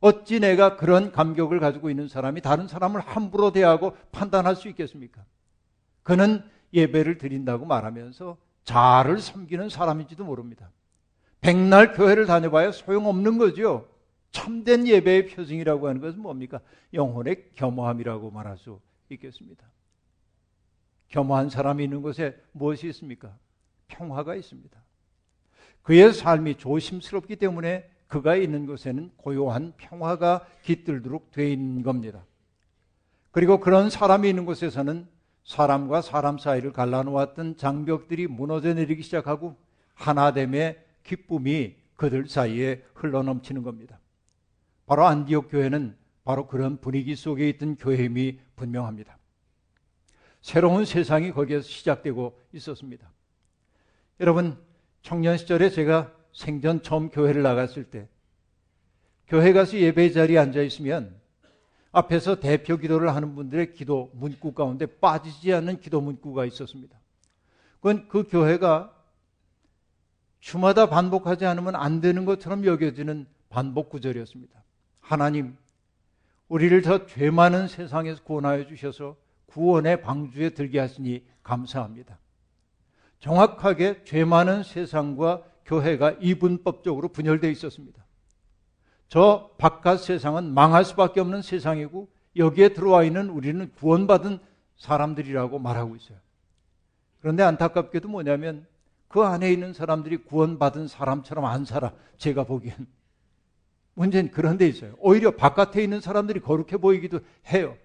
어찌 0.00 0.38
내가 0.38 0.76
그런 0.76 1.10
감격을 1.10 1.58
가지고 1.58 1.90
있는 1.90 2.06
사람이 2.06 2.40
다른 2.42 2.68
사람을 2.68 3.00
함부로 3.00 3.50
대하고 3.50 3.96
판단할 4.12 4.54
수 4.54 4.68
있겠습니까? 4.68 5.24
그는 6.02 6.42
예배를 6.72 7.18
드린다고 7.18 7.64
말하면서 7.64 8.36
자를 8.64 9.18
섬기는 9.18 9.70
사람인지도 9.70 10.24
모릅니다. 10.24 10.70
백날 11.40 11.92
교회를 11.94 12.26
다녀봐야 12.26 12.72
소용없는 12.72 13.38
거죠. 13.38 13.88
참된 14.30 14.86
예배의 14.86 15.28
표징이라고 15.28 15.88
하는 15.88 16.00
것은 16.00 16.20
뭡니까? 16.20 16.60
영혼의 16.92 17.50
겸허함이라고 17.54 18.30
말할 18.30 18.58
수 18.58 18.78
있겠습니다. 19.08 19.64
겸허한 21.08 21.50
사람이 21.50 21.84
있는 21.84 22.02
곳에 22.02 22.36
무엇이 22.52 22.88
있습니까? 22.88 23.36
평화가 23.88 24.34
있습니다. 24.34 24.78
그의 25.82 26.12
삶이 26.12 26.56
조심스럽기 26.56 27.36
때문에 27.36 27.88
그가 28.08 28.36
있는 28.36 28.66
곳에는 28.66 29.10
고요한 29.16 29.72
평화가 29.76 30.46
깃들도록 30.62 31.30
되어 31.30 31.46
있는 31.46 31.82
겁니다. 31.82 32.24
그리고 33.30 33.60
그런 33.60 33.90
사람이 33.90 34.28
있는 34.28 34.44
곳에서는 34.44 35.06
사람과 35.44 36.02
사람 36.02 36.38
사이를 36.38 36.72
갈라놓았던 36.72 37.56
장벽들이 37.56 38.26
무너져 38.26 38.74
내리기 38.74 39.02
시작하고 39.02 39.56
하나됨의 39.94 40.84
기쁨이 41.04 41.76
그들 41.96 42.28
사이에 42.28 42.84
흘러넘치는 42.94 43.62
겁니다. 43.62 43.98
바로 44.86 45.06
안디옥 45.06 45.50
교회는 45.50 45.96
바로 46.24 46.46
그런 46.46 46.78
분위기 46.78 47.16
속에 47.16 47.48
있던 47.50 47.76
교회임이 47.76 48.38
분명합니다. 48.56 49.17
새로운 50.40 50.84
세상이 50.84 51.32
거기에서 51.32 51.66
시작되고 51.66 52.38
있었습니다. 52.52 53.10
여러분, 54.20 54.56
청년 55.02 55.36
시절에 55.36 55.70
제가 55.70 56.12
생전 56.32 56.82
처음 56.82 57.08
교회를 57.08 57.42
나갔을 57.42 57.84
때 57.84 58.08
교회 59.26 59.52
가서 59.52 59.76
예배 59.76 60.12
자리에 60.12 60.38
앉아 60.38 60.62
있으면 60.62 61.18
앞에서 61.92 62.40
대표 62.40 62.76
기도를 62.76 63.14
하는 63.14 63.34
분들의 63.34 63.74
기도 63.74 64.10
문구 64.14 64.52
가운데 64.52 64.86
빠지지 64.86 65.52
않는 65.54 65.80
기도 65.80 66.00
문구가 66.00 66.44
있었습니다. 66.44 66.98
그건 67.76 68.08
그 68.08 68.24
교회가 68.28 68.94
주마다 70.40 70.88
반복하지 70.88 71.46
않으면 71.46 71.76
안 71.76 72.00
되는 72.00 72.24
것처럼 72.24 72.64
여겨지는 72.64 73.26
반복 73.48 73.90
구절이었습니다. 73.90 74.62
하나님, 75.00 75.56
우리를 76.48 76.82
저죄 76.82 77.30
많은 77.30 77.68
세상에서 77.68 78.22
구원하여 78.22 78.66
주셔서 78.66 79.16
구원의 79.48 80.02
방주에 80.02 80.50
들게 80.50 80.78
하시니 80.78 81.24
감사합니다. 81.42 82.18
정확하게 83.20 84.04
죄 84.04 84.24
많은 84.24 84.62
세상과 84.62 85.42
교회가 85.64 86.16
이분법적으로 86.20 87.08
분열되어 87.08 87.50
있었습니다. 87.50 88.04
저 89.08 89.50
바깥 89.58 90.00
세상은 90.00 90.52
망할 90.52 90.84
수밖에 90.84 91.20
없는 91.20 91.42
세상이고 91.42 92.08
여기에 92.36 92.70
들어와 92.70 93.04
있는 93.04 93.30
우리는 93.30 93.70
구원받은 93.72 94.38
사람들이라고 94.76 95.58
말하고 95.58 95.96
있어요. 95.96 96.18
그런데 97.20 97.42
안타깝게도 97.42 98.08
뭐냐면 98.08 98.66
그 99.08 99.22
안에 99.22 99.50
있는 99.50 99.72
사람들이 99.72 100.18
구원받은 100.18 100.86
사람처럼 100.88 101.44
안 101.46 101.64
살아. 101.64 101.92
제가 102.18 102.44
보기엔. 102.44 102.86
문제는 103.94 104.30
그런 104.30 104.58
데 104.58 104.68
있어요. 104.68 104.94
오히려 104.98 105.32
바깥에 105.32 105.82
있는 105.82 106.00
사람들이 106.00 106.40
거룩해 106.40 106.76
보이기도 106.76 107.20
해요. 107.48 107.76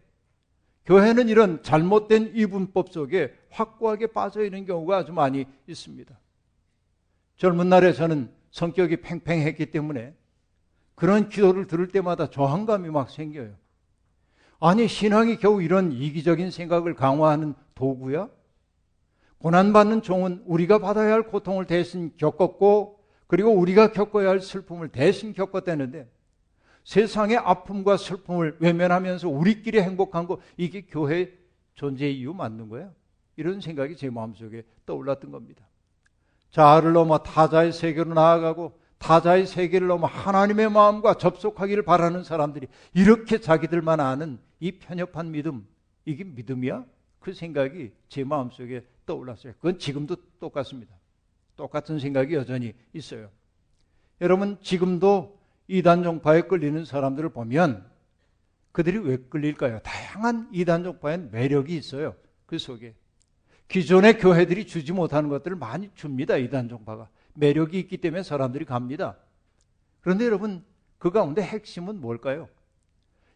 교회는 0.85 1.29
이런 1.29 1.63
잘못된 1.63 2.33
이분법 2.35 2.89
속에 2.89 3.33
확고하게 3.49 4.07
빠져 4.07 4.43
있는 4.43 4.65
경우가 4.65 4.97
아주 4.97 5.13
많이 5.13 5.45
있습니다. 5.67 6.17
젊은 7.37 7.69
날에 7.69 7.93
저는 7.93 8.29
성격이 8.51 8.97
팽팽했기 8.97 9.67
때문에 9.67 10.13
그런 10.95 11.29
기도를 11.29 11.67
들을 11.67 11.87
때마다 11.87 12.29
저항감이 12.29 12.89
막 12.89 13.09
생겨요. 13.09 13.55
아니, 14.59 14.87
신앙이 14.87 15.37
겨우 15.37 15.61
이런 15.61 15.91
이기적인 15.91 16.51
생각을 16.51 16.93
강화하는 16.93 17.53
도구야? 17.75 18.29
고난받는 19.39 20.03
종은 20.03 20.43
우리가 20.45 20.79
받아야 20.79 21.13
할 21.13 21.23
고통을 21.23 21.65
대신 21.65 22.13
겪었고, 22.17 22.99
그리고 23.27 23.51
우리가 23.51 23.91
겪어야 23.91 24.29
할 24.29 24.39
슬픔을 24.39 24.89
대신 24.89 25.33
겪었다는데, 25.33 26.09
세상의 26.83 27.37
아픔과 27.37 27.97
슬픔을 27.97 28.57
외면하면서 28.59 29.29
우리끼리 29.29 29.81
행복한 29.81 30.27
거, 30.27 30.39
이게 30.57 30.81
교회 30.81 31.33
존재 31.75 32.09
이유 32.09 32.33
맞는 32.33 32.69
거야? 32.69 32.91
이런 33.35 33.61
생각이 33.61 33.95
제 33.95 34.09
마음속에 34.09 34.63
떠올랐던 34.85 35.31
겁니다. 35.31 35.65
자아를 36.51 36.93
넘어 36.93 37.17
타자의 37.19 37.71
세계로 37.71 38.13
나아가고 38.13 38.79
타자의 38.99 39.47
세계를 39.47 39.87
넘어 39.87 40.07
하나님의 40.07 40.71
마음과 40.71 41.15
접속하기를 41.15 41.83
바라는 41.83 42.23
사람들이 42.23 42.67
이렇게 42.93 43.39
자기들만 43.39 43.99
아는 43.99 44.39
이 44.59 44.71
편협한 44.73 45.31
믿음, 45.31 45.67
이게 46.05 46.23
믿음이야? 46.23 46.85
그 47.19 47.33
생각이 47.33 47.91
제 48.07 48.23
마음속에 48.23 48.85
떠올랐어요. 49.05 49.53
그건 49.53 49.79
지금도 49.79 50.15
똑같습니다. 50.39 50.93
똑같은 51.55 51.99
생각이 51.99 52.33
여전히 52.35 52.73
있어요. 52.93 53.29
여러분, 54.21 54.57
지금도 54.61 55.37
이단 55.67 56.03
종파에 56.03 56.41
끌리는 56.43 56.83
사람들을 56.85 57.29
보면 57.29 57.85
그들이 58.71 58.97
왜 58.97 59.17
끌릴까요? 59.17 59.79
다양한 59.79 60.49
이단 60.51 60.83
종파의 60.83 61.29
매력이 61.31 61.75
있어요. 61.75 62.15
그 62.45 62.57
속에. 62.57 62.95
기존의 63.67 64.17
교회들이 64.19 64.67
주지 64.67 64.91
못하는 64.91 65.29
것들을 65.29 65.57
많이 65.57 65.89
줍니다. 65.95 66.37
이단 66.37 66.69
종파가. 66.69 67.09
매력이 67.35 67.79
있기 67.79 67.97
때문에 67.97 68.23
사람들이 68.23 68.65
갑니다. 68.65 69.15
그런데 70.01 70.25
여러분, 70.25 70.63
그 70.97 71.11
가운데 71.11 71.41
핵심은 71.41 72.01
뭘까요? 72.01 72.49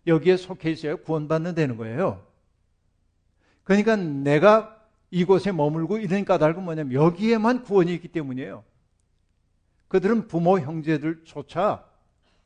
여기에 0.05 0.37
속해 0.37 0.71
있어야 0.71 0.95
구원받는 0.95 1.55
되는 1.55 1.77
거예요. 1.77 2.25
그러니까 3.63 3.95
내가 3.95 4.77
이곳에 5.11 5.51
머물고 5.51 5.99
있는 5.99 6.25
까닭은 6.25 6.63
뭐냐면 6.63 6.93
여기에만 6.93 7.63
구원이 7.63 7.93
있기 7.95 8.09
때문이에요. 8.09 8.63
그들은 9.87 10.27
부모 10.27 10.59
형제들조차 10.59 11.86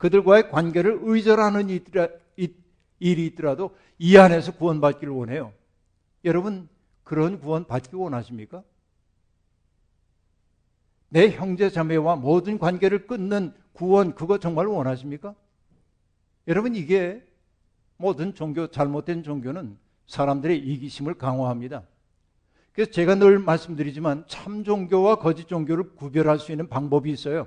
그들과의 0.02 0.50
관계를 0.50 0.98
의절하는 1.04 1.70
일이 1.70 3.26
있더라도 3.28 3.76
이 4.00 4.18
안에서 4.18 4.54
구원받기를 4.54 5.14
원해요. 5.14 5.54
여러분, 6.26 6.68
그런 7.04 7.40
구원 7.40 7.68
받기 7.68 7.96
원하십니까? 7.96 8.64
내 11.10 11.30
형제 11.30 11.70
자매와 11.70 12.16
모든 12.16 12.58
관계를 12.58 13.06
끊는 13.06 13.54
구원 13.74 14.16
그거 14.16 14.40
정말 14.40 14.66
원하십니까? 14.66 15.36
여러분 16.48 16.74
이게 16.74 17.24
모든 17.98 18.34
종교 18.34 18.72
잘못된 18.72 19.22
종교는 19.22 19.78
사람들의 20.08 20.58
이기심을 20.58 21.14
강화합니다. 21.16 21.84
그래서 22.74 22.90
제가 22.90 23.16
늘 23.16 23.38
말씀드리지만 23.38 24.26
참 24.28 24.64
종교와 24.64 25.18
거짓 25.18 25.48
종교를 25.48 25.96
구별할 25.96 26.40
수 26.40 26.52
있는 26.52 26.70
방법이 26.70 27.12
있어요. 27.12 27.46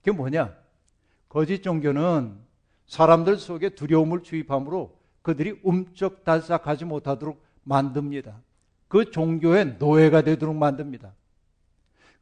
그게 0.00 0.10
뭐냐? 0.10 0.67
거짓 1.28 1.62
종교는 1.62 2.38
사람들 2.86 3.36
속에 3.36 3.70
두려움을 3.70 4.22
주입함으로 4.22 4.96
그들이 5.22 5.60
움쩍달싹하지 5.62 6.86
못하도록 6.86 7.42
만듭니다. 7.64 8.40
그 8.88 9.10
종교의 9.10 9.76
노예가 9.78 10.22
되도록 10.22 10.56
만듭니다. 10.56 11.12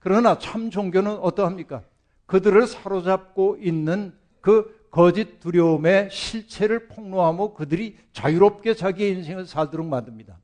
그러나 0.00 0.38
참 0.38 0.70
종교는 0.70 1.18
어떠합니까? 1.18 1.82
그들을 2.26 2.66
사로잡고 2.66 3.58
있는 3.60 4.12
그 4.40 4.74
거짓 4.90 5.40
두려움의 5.40 6.10
실체를 6.10 6.88
폭로하며 6.88 7.54
그들이 7.54 7.96
자유롭게 8.12 8.74
자기의 8.74 9.12
인생을 9.12 9.46
살도록 9.46 9.86
만듭니다. 9.86 10.38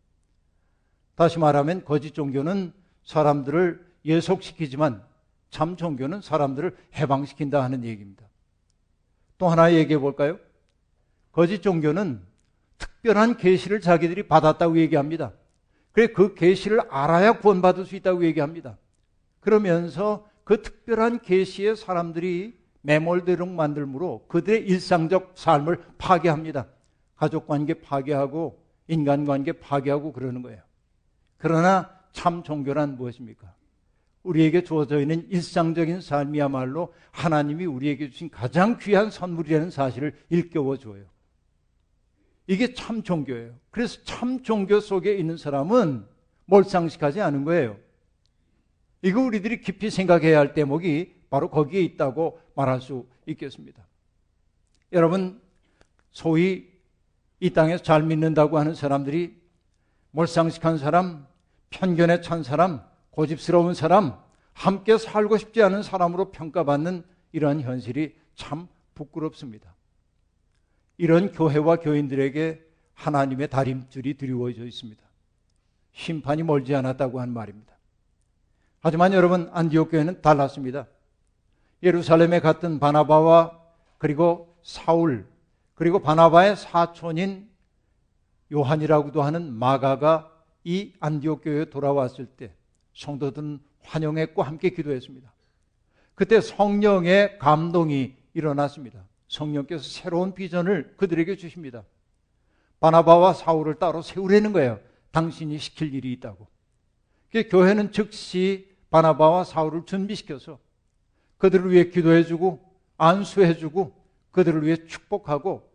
다시 1.15 1.39
말하면 1.39 1.85
거짓 1.85 2.15
종교는 2.15 2.73
사람들을 3.05 3.85
예속시키지만 4.05 5.03
참 5.51 5.77
종교는 5.77 6.21
사람들을 6.21 6.77
해방시킨다 6.95 7.63
하는 7.63 7.85
얘기입니다. 7.85 8.27
또 9.43 9.49
하나 9.49 9.73
얘기해 9.73 9.99
볼까요? 9.99 10.39
거짓 11.33 11.63
종교는 11.63 12.23
특별한 12.79 13.39
계시를 13.39 13.81
자기들이 13.81 14.29
받았다고 14.29 14.79
얘기합니다. 14.79 15.33
그래 15.91 16.07
그 16.07 16.35
계시를 16.35 16.83
알아야 16.89 17.33
구원받을 17.41 17.85
수 17.85 17.97
있다고 17.97 18.25
얘기합니다. 18.25 18.79
그러면서 19.41 20.29
그 20.45 20.63
특별한 20.63 21.23
계시에 21.23 21.75
사람들이 21.75 22.57
매몰되도록 22.83 23.49
만들므로 23.49 24.27
그들의 24.29 24.65
일상적 24.65 25.33
삶을 25.35 25.83
파괴합니다. 25.99 26.69
가족 27.17 27.49
관계 27.49 27.75
파괴하고 27.75 28.63
인간 28.87 29.25
관계 29.25 29.51
파괴하고 29.51 30.13
그러는 30.13 30.43
거예요. 30.43 30.63
그러나 31.37 31.91
참 32.13 32.45
종교란 32.45 32.95
무엇입니까? 32.95 33.53
우리에게 34.23 34.63
주어져 34.63 35.01
있는 35.01 35.29
일상적인 35.31 36.01
삶이야말로 36.01 36.95
하나님이 37.11 37.67
우리에게 37.67 38.11
주신 38.11 38.31
가장 38.31 38.79
귀한 38.79 39.11
선물이라는 39.11 39.71
사실을 39.71 40.15
일깨워 40.31 40.77
줘요. 40.79 41.05
이게 42.47 42.75
참 42.75 43.03
종교예요. 43.03 43.55
그래서 43.71 44.01
참 44.05 44.43
종교 44.43 44.81
속에 44.81 45.15
있는 45.15 45.37
사람은 45.37 46.07
몰상식하지 46.47 47.21
않은 47.21 47.45
거예요. 47.45 47.77
이거 49.03 49.21
우리들이 49.21 49.61
깊이 49.61 49.91
생각해야 49.91 50.39
할 50.39 50.55
대목이 50.55 51.23
바로 51.31 51.51
거기에 51.51 51.81
있다고 51.81 52.41
말할 52.55 52.81
수 52.81 53.07
있겠습니다. 53.27 53.87
여러분, 54.93 55.41
소위 56.11 56.71
이 57.41 57.51
땅에서 57.51 57.83
잘 57.83 58.03
믿는다고 58.03 58.59
하는 58.59 58.75
사람들이 58.75 59.41
몰상식한 60.13 60.79
사람, 60.79 61.27
편견에 61.71 62.21
찬 62.21 62.43
사람, 62.43 62.83
고집스러운 63.13 63.75
사람, 63.75 64.19
함께 64.53 64.99
살고 64.99 65.39
싶지 65.39 65.63
않은 65.63 65.83
사람으로 65.83 66.31
평가받는 66.31 67.05
이러한 67.33 67.61
현실이 67.61 68.15
참 68.35 68.69
부끄럽습니다. 68.95 69.75
이런 70.99 71.33
교회와 71.33 71.77
교인들에게 71.77 72.63
하나님의 72.95 73.49
다림줄이 73.49 74.17
드리워져 74.17 74.65
있습니다. 74.65 75.03
심판이 75.93 76.43
멀지 76.43 76.75
않았다고 76.75 77.21
한 77.21 77.33
말입니다. 77.33 77.73
하지만 78.81 79.13
여러분 79.13 79.49
안디옥 79.53 79.91
교회는 79.91 80.23
달랐습니다. 80.23 80.87
예루살렘에 81.83 82.41
갔던 82.41 82.79
바나바와 82.79 83.59
그리고 83.99 84.57
사울 84.63 85.27
그리고 85.75 85.99
바나바의 85.99 86.57
사촌인 86.57 87.49
요한이라고도 88.53 89.23
하는 89.23 89.53
마가가 89.53 90.31
이 90.65 90.93
안디옥 91.01 91.45
교회에 91.45 91.65
돌아왔을 91.67 92.27
때 92.27 92.55
성도들은 92.95 93.61
환영했고 93.83 94.43
함께 94.43 94.71
기도했습니다. 94.71 95.33
그때 96.15 96.41
성령의 96.41 97.39
감동이 97.39 98.15
일어났습니다. 98.35 99.05
성령께서 99.29 99.83
새로운 99.83 100.35
비전을 100.35 100.95
그들에게 100.97 101.37
주십니다. 101.37 101.85
바나바와 102.81 103.33
사울을 103.33 103.77
따로 103.77 104.03
세우려는 104.03 104.53
거예요. 104.53 104.81
당신이 105.13 105.59
시킬 105.59 105.95
일이 105.95 106.13
있다고. 106.13 106.49
교회는 107.51 107.93
즉시 107.93 108.69
바나바와 108.91 109.45
사울을 109.45 109.87
준비시켜서 109.87 110.59
그들을 111.39 111.71
위해 111.73 111.89
기도해주고 111.89 112.61
안수해주고 112.99 114.03
그들을 114.31 114.65
위해 114.65 114.77
축복하고 114.87 115.71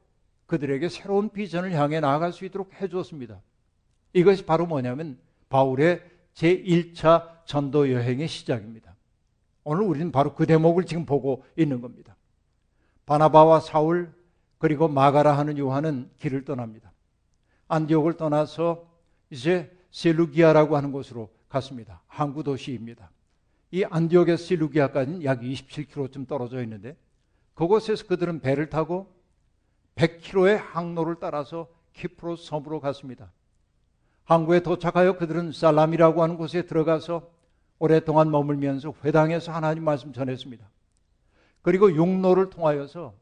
그들에게 0.46 0.88
새로운 0.90 1.30
비전을 1.30 1.72
향해 1.74 2.00
나아갈 2.00 2.32
수 2.32 2.46
있도록 2.46 2.74
해주었습니다. 2.80 3.42
이것이 4.14 4.46
바로 4.46 4.66
뭐냐면 4.66 5.20
바울의 5.50 6.02
제1차 6.38 7.46
전도 7.46 7.92
여행의 7.92 8.28
시작입니다. 8.28 8.96
오늘 9.64 9.84
우리는 9.84 10.12
바로 10.12 10.36
그 10.36 10.46
대목을 10.46 10.86
지금 10.86 11.06
보고 11.06 11.44
있는 11.58 11.82
겁니다. 11.82 12.16
바나바와 13.06 13.60
사울 13.60 14.14
그리고 14.60 14.88
마가라 14.88 15.38
하는 15.38 15.58
요한은 15.58 16.12
길을 16.18 16.46
떠납니다. 16.46 16.92
안디옥을 17.68 18.18
떠나서 18.18 18.88
이제 19.30 19.72
셀루기아라고 19.92 20.78
하는 20.78 20.92
곳으로 20.92 21.30
갔습니다. 21.50 22.02
항구 22.08 22.44
도시입니다. 22.44 23.10
이 23.72 23.84
안디옥에서 23.84 24.44
셀루기아까지는 24.46 25.24
약 25.24 25.42
27km쯤 25.42 26.28
떨어져 26.28 26.62
있는데 26.64 26.96
그곳에서 27.56 28.06
그들은 28.06 28.42
배를 28.42 28.70
타고 28.70 29.12
100km의 29.96 30.58
항로를 30.58 31.16
따라서 31.20 31.68
키프로스 31.94 32.48
섬으로 32.48 32.80
갔습니다. 32.80 33.32
항구에 34.28 34.60
도착하여 34.60 35.18
그들은 35.18 35.54
살람이라고 35.54 36.22
하는 36.22 36.36
곳에 36.36 36.64
들어가서 36.64 37.30
오랫동안 37.80 38.30
머물면서 38.30 38.94
회당에서 39.04 39.54
하나님 39.54 39.86
말씀 39.86 40.12
전했습니다. 40.12 40.68
그리고 41.62 41.90
육로를 41.94 42.50
통하여서 42.50 43.14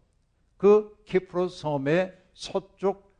그 0.57 0.97
키프로스 1.05 1.59
섬의 1.61 2.17
서쪽 2.33 3.13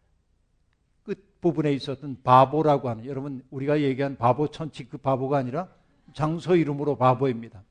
끝 1.03 1.39
부분에 1.41 1.73
있었던 1.73 2.21
바보라고 2.23 2.89
하는 2.89 3.05
여러분 3.05 3.43
우리가 3.51 3.79
얘기한 3.81 4.17
바보 4.17 4.47
천치 4.47 4.89
그 4.89 4.97
바보가 4.97 5.37
아니라 5.37 5.69
장소 6.13 6.55
이름으로 6.55 6.97
바보입니다. 6.97 7.63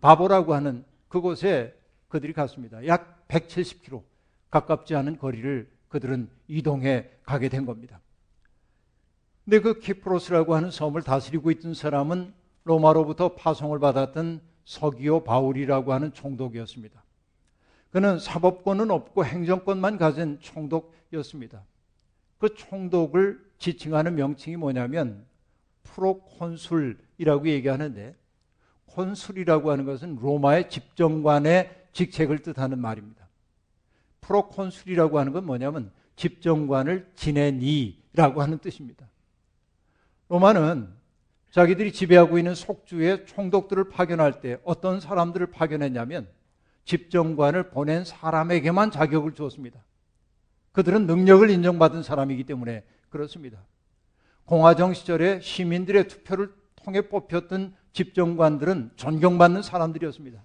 바보라고 0.00 0.52
하는 0.54 0.84
그곳에 1.06 1.78
그들이 2.08 2.32
갔습니다. 2.32 2.84
약 2.88 3.28
170km 3.28 4.02
가깝지 4.50 4.96
않은 4.96 5.18
거리를 5.18 5.70
그들은 5.90 6.28
이동해 6.48 7.08
가게 7.22 7.48
된 7.48 7.66
겁니다. 7.66 8.00
근데 9.48 9.60
그 9.60 9.78
키프로스라고 9.80 10.54
하는 10.54 10.70
섬을 10.70 11.00
다스리고 11.00 11.50
있던 11.52 11.72
사람은 11.72 12.34
로마로부터 12.64 13.34
파송을 13.34 13.78
받았던 13.78 14.42
서기오 14.66 15.24
바울이라고 15.24 15.94
하는 15.94 16.12
총독이었습니다. 16.12 17.02
그는 17.90 18.18
사법권은 18.18 18.90
없고 18.90 19.24
행정권만 19.24 19.96
가진 19.96 20.38
총독이었습니다. 20.42 21.64
그 22.36 22.54
총독을 22.54 23.42
지칭하는 23.56 24.16
명칭이 24.16 24.58
뭐냐면 24.58 25.24
프로콘술이라고 25.84 27.48
얘기하는데 27.48 28.14
콘술이라고 28.84 29.70
하는 29.70 29.86
것은 29.86 30.16
로마의 30.16 30.68
집정관의 30.68 31.86
직책을 31.94 32.40
뜻하는 32.40 32.78
말입니다. 32.78 33.26
프로콘술이라고 34.20 35.18
하는 35.18 35.32
건 35.32 35.46
뭐냐면 35.46 35.90
집정관을 36.16 37.10
지내니라고 37.14 38.42
하는 38.42 38.58
뜻입니다. 38.58 39.08
로마는 40.28 40.88
자기들이 41.50 41.92
지배하고 41.92 42.38
있는 42.38 42.54
속주의 42.54 43.24
총독들을 43.26 43.88
파견할 43.88 44.40
때 44.40 44.58
어떤 44.64 45.00
사람들을 45.00 45.48
파견했냐면 45.48 46.28
집정관을 46.84 47.70
보낸 47.70 48.04
사람에게만 48.04 48.90
자격을 48.90 49.34
주었습니다. 49.34 49.82
그들은 50.72 51.06
능력을 51.06 51.48
인정받은 51.50 52.02
사람이기 52.02 52.44
때문에 52.44 52.84
그렇습니다. 53.08 53.58
공화정 54.44 54.94
시절에 54.94 55.40
시민들의 55.40 56.08
투표를 56.08 56.52
통해 56.76 57.02
뽑혔던 57.02 57.74
집정관들은 57.92 58.92
존경받는 58.96 59.62
사람들이었습니다. 59.62 60.42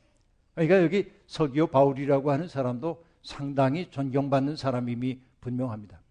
그러니까 0.56 0.84
여기 0.84 1.12
서기오 1.28 1.68
바울이라고 1.68 2.32
하는 2.32 2.48
사람도 2.48 3.04
상당히 3.22 3.90
존경받는 3.90 4.56
사람임이 4.56 5.22
분명합니다. 5.40 6.02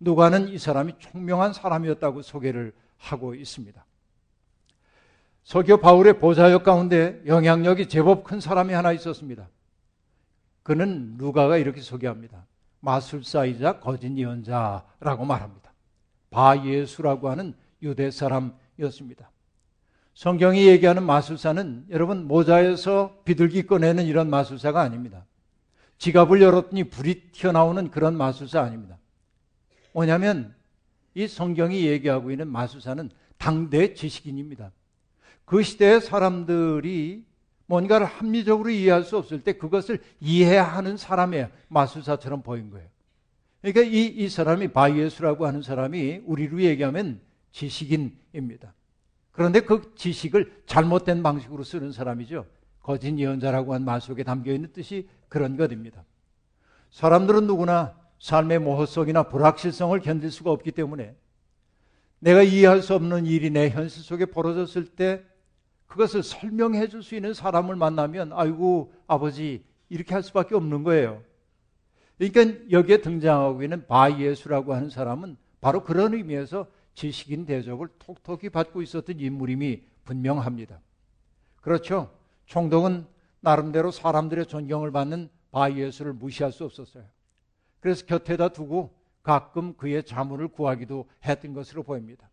누가는 0.00 0.48
이 0.48 0.58
사람이 0.58 0.94
총명한 0.98 1.52
사람이었다고 1.52 2.22
소개를 2.22 2.72
하고 3.02 3.34
있습니다. 3.34 3.84
서기오 5.42 5.78
바울의 5.78 6.20
보좌역 6.20 6.62
가운데 6.62 7.20
영향력이 7.26 7.88
제법 7.88 8.24
큰 8.24 8.40
사람이 8.40 8.72
하나 8.72 8.92
있었습니다. 8.92 9.48
그는 10.62 11.16
누가가 11.16 11.56
이렇게 11.56 11.80
소개합니다. 11.80 12.46
마술사이자 12.80 13.80
거짓 13.80 14.16
예언자라고 14.16 15.24
말합니다. 15.24 15.72
바 16.30 16.64
예수라고 16.64 17.28
하는 17.28 17.54
유대 17.82 18.10
사람이었습니다. 18.10 19.30
성경이 20.14 20.68
얘기하는 20.68 21.02
마술사는 21.02 21.86
여러분 21.90 22.28
모자에서 22.28 23.22
비둘기 23.24 23.66
꺼내는 23.66 24.04
이런 24.04 24.30
마술사가 24.30 24.80
아닙니다. 24.80 25.26
지갑을 25.98 26.40
열었더니 26.40 26.84
불이 26.84 27.32
튀어나오는 27.32 27.90
그런 27.90 28.16
마술사 28.16 28.62
아닙니다. 28.62 28.98
뭐냐면 29.92 30.54
이 31.14 31.26
성경이 31.26 31.86
얘기하고 31.86 32.30
있는 32.30 32.48
마술사는 32.48 33.10
당대 33.38 33.94
지식인입니다. 33.94 34.72
그 35.44 35.62
시대의 35.62 36.00
사람들이 36.00 37.24
뭔가를 37.66 38.06
합리적으로 38.06 38.70
이해할 38.70 39.02
수 39.04 39.16
없을 39.16 39.40
때 39.40 39.52
그것을 39.54 39.98
이해하는 40.20 40.96
사람의 40.96 41.50
마술사처럼 41.68 42.42
보인 42.42 42.70
거예요. 42.70 42.88
그러니까 43.60 43.82
이, 43.82 44.06
이 44.06 44.28
사람이 44.28 44.68
바이에스라고 44.68 45.46
하는 45.46 45.62
사람이 45.62 46.22
우리로 46.24 46.60
얘기하면 46.62 47.20
지식인입니다. 47.52 48.74
그런데 49.30 49.60
그 49.60 49.94
지식을 49.94 50.62
잘못된 50.66 51.22
방식으로 51.22 51.62
쓰는 51.64 51.92
사람이죠. 51.92 52.46
거짓 52.82 53.16
예언자라고 53.16 53.74
한 53.74 53.84
말 53.84 54.00
속에 54.00 54.24
담겨 54.24 54.52
있는 54.52 54.72
뜻이 54.72 55.08
그런 55.28 55.56
것입니다. 55.56 56.04
사람들은 56.90 57.46
누구나 57.46 57.94
삶의 58.22 58.60
모호성이나 58.60 59.24
불확실성을 59.24 59.98
견딜 59.98 60.30
수가 60.30 60.52
없기 60.52 60.70
때문에 60.70 61.16
내가 62.20 62.42
이해할 62.44 62.80
수 62.80 62.94
없는 62.94 63.26
일이 63.26 63.50
내 63.50 63.68
현실 63.68 64.04
속에 64.04 64.26
벌어졌을 64.26 64.86
때 64.86 65.24
그것을 65.88 66.22
설명해 66.22 66.86
줄 66.86 67.02
수 67.02 67.16
있는 67.16 67.34
사람을 67.34 67.74
만나면 67.74 68.32
아이고 68.32 68.94
아버지 69.08 69.64
이렇게 69.88 70.14
할 70.14 70.22
수밖에 70.22 70.54
없는 70.54 70.84
거예요. 70.84 71.20
그러니까 72.16 72.70
여기에 72.70 72.98
등장하고 72.98 73.60
있는 73.64 73.88
바이예수라고 73.88 74.72
하는 74.72 74.88
사람은 74.88 75.36
바로 75.60 75.82
그런 75.82 76.14
의미에서 76.14 76.68
지식인 76.94 77.44
대접을 77.44 77.88
톡톡히 77.98 78.50
받고 78.50 78.82
있었던 78.82 79.18
인물임이 79.18 79.82
분명합니다. 80.04 80.80
그렇죠. 81.60 82.12
총독은 82.46 83.04
나름대로 83.40 83.90
사람들의 83.90 84.46
존경을 84.46 84.92
받는 84.92 85.28
바이예수를 85.50 86.12
무시할 86.12 86.52
수 86.52 86.64
없었어요. 86.64 87.04
그래서 87.82 88.06
곁에다 88.06 88.50
두고 88.50 88.94
가끔 89.24 89.74
그의 89.74 90.04
자문을 90.04 90.48
구하기도 90.48 91.06
했던 91.26 91.52
것으로 91.52 91.82
보입니다. 91.82 92.30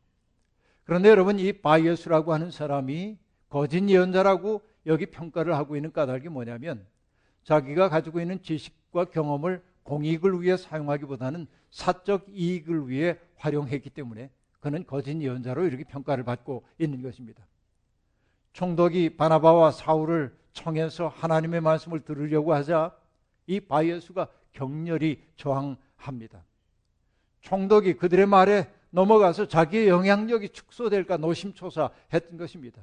그런데 0.84 1.10
여러분 1.10 1.40
이 1.40 1.52
바이예수라고 1.52 2.34
하는 2.34 2.52
사람이 2.52 3.18
거짓 3.50 3.90
예언자라고 3.90 4.62
여기 4.86 5.08
평가를 5.08 5.56
하고 5.56 5.76
있는 5.76 5.92
까닭이 5.92 6.30
뭐냐면 6.30 6.86
자기가 7.44 7.90
가지고 7.90 8.22
있는 8.22 8.42
지식과 8.44 9.06
경험을 9.06 9.64
공익을 9.84 10.40
위해 10.42 10.56
사용하기보다는 10.56 11.48
사적 11.72 12.28
이익을 12.30 12.88
위해 12.88 13.18
활용했기 13.38 13.90
때문에 13.90 14.30
그는 14.60 14.86
거짓 14.86 15.20
예언자로 15.20 15.66
이렇게 15.66 15.84
평가를 15.84 16.24
받고 16.24 16.64
있는 16.78 17.02
것입니다. 17.02 17.44
총독이 18.54 19.18
바나바와 19.18 19.72
사울을 19.72 20.38
청해서 20.54 21.08
하나님의 21.08 21.62
말씀을 21.62 22.02
들으려고 22.02 22.54
하자 22.54 22.96
이 23.48 23.60
바이에수가 23.60 24.28
격렬히 24.54 25.24
저항합니다. 25.36 26.46
총독이 27.42 27.96
그들의 27.96 28.26
말에 28.26 28.72
넘어가서 28.92 29.48
자기의 29.48 29.88
영향력이 29.88 30.50
축소될까 30.50 31.18
노심초사했던 31.18 32.38
것입니다. 32.38 32.82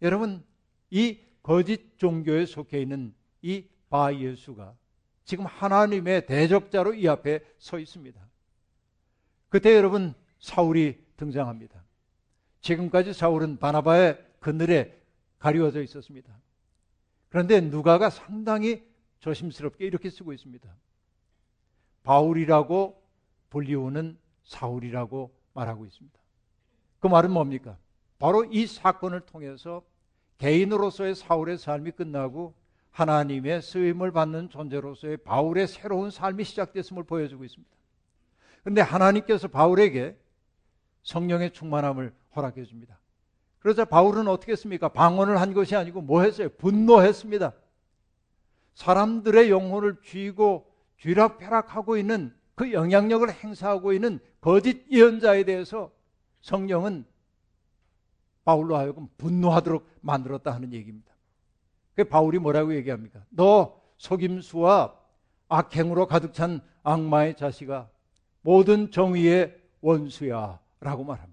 여러분, 0.00 0.44
이 0.90 1.18
거짓 1.42 1.98
종교에 1.98 2.46
속해 2.46 2.80
있는 2.80 3.14
이 3.42 3.66
바이에수가 3.90 4.74
지금 5.24 5.46
하나님의 5.46 6.26
대적자로 6.26 6.94
이 6.94 7.08
앞에 7.08 7.40
서 7.58 7.78
있습니다. 7.78 8.20
그때 9.48 9.74
여러분 9.76 10.14
사울이 10.38 10.98
등장합니다. 11.16 11.84
지금까지 12.60 13.12
사울은 13.12 13.58
바나바의 13.58 14.24
그늘에 14.40 14.98
가리워져 15.38 15.82
있었습니다. 15.82 16.32
그런데 17.28 17.60
누가가 17.60 18.10
상당히 18.10 18.82
조심스럽게 19.22 19.86
이렇게 19.86 20.10
쓰고 20.10 20.32
있습니다. 20.32 20.68
바울이라고 22.02 23.00
불리우는 23.50 24.18
사울이라고 24.44 25.32
말하고 25.54 25.86
있습니다. 25.86 26.18
그 27.00 27.06
말은 27.06 27.30
뭡니까? 27.30 27.78
바로 28.18 28.44
이 28.44 28.66
사건을 28.66 29.20
통해서 29.20 29.82
개인으로서의 30.38 31.14
사울의 31.14 31.58
삶이 31.58 31.92
끝나고 31.92 32.54
하나님의 32.90 33.62
쓰임을 33.62 34.10
받는 34.10 34.50
존재로서의 34.50 35.18
바울의 35.18 35.68
새로운 35.68 36.10
삶이 36.10 36.44
시작됐음을 36.44 37.04
보여주고 37.04 37.44
있습니다. 37.44 37.72
그런데 38.62 38.80
하나님께서 38.80 39.48
바울에게 39.48 40.16
성령의 41.04 41.52
충만함을 41.52 42.12
허락해 42.34 42.64
줍니다. 42.64 42.98
그러자 43.60 43.84
바울은 43.84 44.26
어떻게 44.26 44.52
했습니까? 44.52 44.88
방언을 44.88 45.40
한 45.40 45.54
것이 45.54 45.76
아니고 45.76 46.00
뭐 46.00 46.22
했어요? 46.22 46.48
분노했습니다. 46.58 47.52
사람들의 48.74 49.50
영혼을 49.50 49.96
쥐고 50.04 50.66
쥐락펴락하고 51.00 51.96
있는 51.96 52.34
그 52.54 52.72
영향력을 52.72 53.30
행사하고 53.30 53.92
있는 53.92 54.20
거짓 54.40 54.86
예언자에 54.90 55.44
대해서 55.44 55.90
성령은 56.42 57.04
바울로 58.44 58.76
하여금 58.76 59.08
분노하도록 59.18 59.86
만들었다 60.00 60.52
하는 60.52 60.72
얘기입니다. 60.72 61.12
그 61.94 62.04
바울이 62.04 62.38
뭐라고 62.38 62.74
얘기합니까? 62.74 63.24
너 63.30 63.80
속임수와 63.98 64.94
악행으로 65.48 66.06
가득 66.06 66.32
찬 66.32 66.60
악마의 66.82 67.36
자식아 67.36 67.88
모든 68.40 68.90
정의의 68.90 69.56
원수야 69.80 70.58
라고 70.80 71.04
말합니다. 71.04 71.32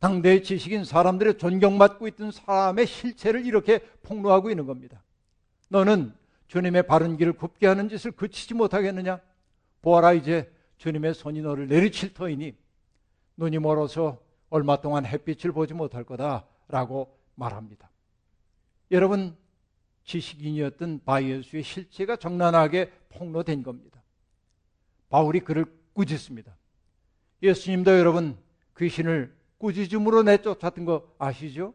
당대의 0.00 0.42
지식인 0.42 0.84
사람들의 0.84 1.38
존경받고 1.38 2.06
있던 2.08 2.30
사람의 2.30 2.86
실체를 2.86 3.46
이렇게 3.46 3.78
폭로하고 4.02 4.50
있는 4.50 4.66
겁니다. 4.66 5.02
너는 5.68 6.12
주님의 6.48 6.86
바른 6.86 7.16
길을 7.16 7.34
굽게 7.34 7.66
하는 7.66 7.88
짓을 7.88 8.12
그치지 8.12 8.54
못하겠느냐? 8.54 9.20
보아라 9.82 10.12
이제 10.12 10.52
주님의 10.78 11.14
손이 11.14 11.42
너를 11.42 11.68
내리칠 11.68 12.14
터이니 12.14 12.56
눈이 13.36 13.58
멀어서 13.58 14.22
얼마 14.50 14.80
동안 14.80 15.04
햇빛을 15.04 15.52
보지 15.52 15.74
못할 15.74 16.04
거다라고 16.04 17.18
말합니다. 17.34 17.90
여러분 18.90 19.36
지식인이었던 20.04 21.00
바이에수의 21.04 21.62
실체가 21.62 22.16
적나라하게 22.16 22.92
폭로된 23.08 23.62
겁니다. 23.62 24.02
바울이 25.08 25.40
그를 25.40 25.64
꾸짖습니다. 25.94 26.56
예수님도 27.42 27.98
여러분 27.98 28.36
귀신을 28.76 29.34
꾸짖음으로 29.58 30.22
내쫓았던 30.24 30.84
거 30.84 31.14
아시죠? 31.18 31.74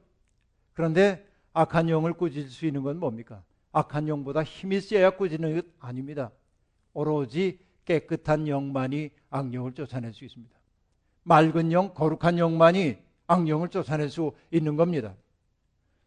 그런데 0.74 1.26
악한 1.54 1.90
영을 1.90 2.14
꾸짖을 2.14 2.50
수 2.50 2.66
있는 2.66 2.84
건 2.84 3.00
뭡니까? 3.00 3.44
악한 3.72 4.08
영보다 4.08 4.44
힘이 4.44 4.82
세야 4.82 5.12
꾸짖는 5.12 5.56
것 5.56 5.66
아닙니다. 5.80 6.32
오로지 6.94 7.60
깨끗한 7.86 8.48
영만이 8.48 9.12
악령을 9.30 9.74
쫓아낼 9.74 10.14
수 10.14 10.26
있습니다. 10.26 10.56
맑은 11.24 11.72
영, 11.72 11.94
거룩한 11.94 12.38
영만이 12.38 12.98
악령을 13.28 13.70
쫓아낼 13.70 14.10
수 14.10 14.32
있는 14.52 14.76
겁니다. 14.76 15.16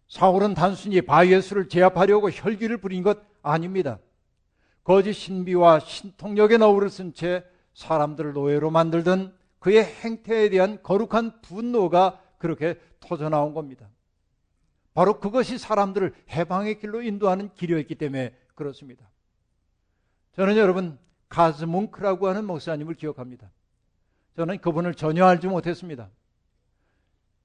사울은 0.09 0.55
단순히 0.55 1.01
바예수를 1.01 1.69
제압하려고 1.69 2.31
혈기를 2.31 2.79
부린 2.79 3.03
것 3.03 3.19
아닙니다. 3.43 3.99
거짓 4.85 5.13
신비와 5.13 5.81
신통력의 5.81 6.59
너울을 6.59 6.91
쓴 6.91 7.15
채 7.15 7.45
사람들을 7.75 8.33
노예로 8.35 8.71
만들던 8.71 9.35
그의 9.59 9.85
행태에 9.85 10.51
대한 10.51 10.83
거룩한 10.83 11.41
분노가 11.41 12.21
그렇게 12.39 12.79
터져나온 13.01 13.55
겁니다. 13.55 13.89
바로 14.95 15.21
그것이 15.21 15.59
사람들을 15.59 16.15
해방의 16.31 16.79
길로 16.79 17.03
인도하는 17.03 17.53
길이었기 17.55 17.95
때문에 17.95 18.35
그렇습니다. 18.55 19.09
저는 20.33 20.57
여러분 20.57 20.99
가즈뭉크라고 21.29 22.29
하는 22.29 22.45
목사님을 22.45 22.95
기억합니다. 22.95 23.51
저는 24.37 24.59
그분을 24.59 24.95
전혀 24.95 25.25
알지 25.25 25.49
못했습니다. 25.49 26.11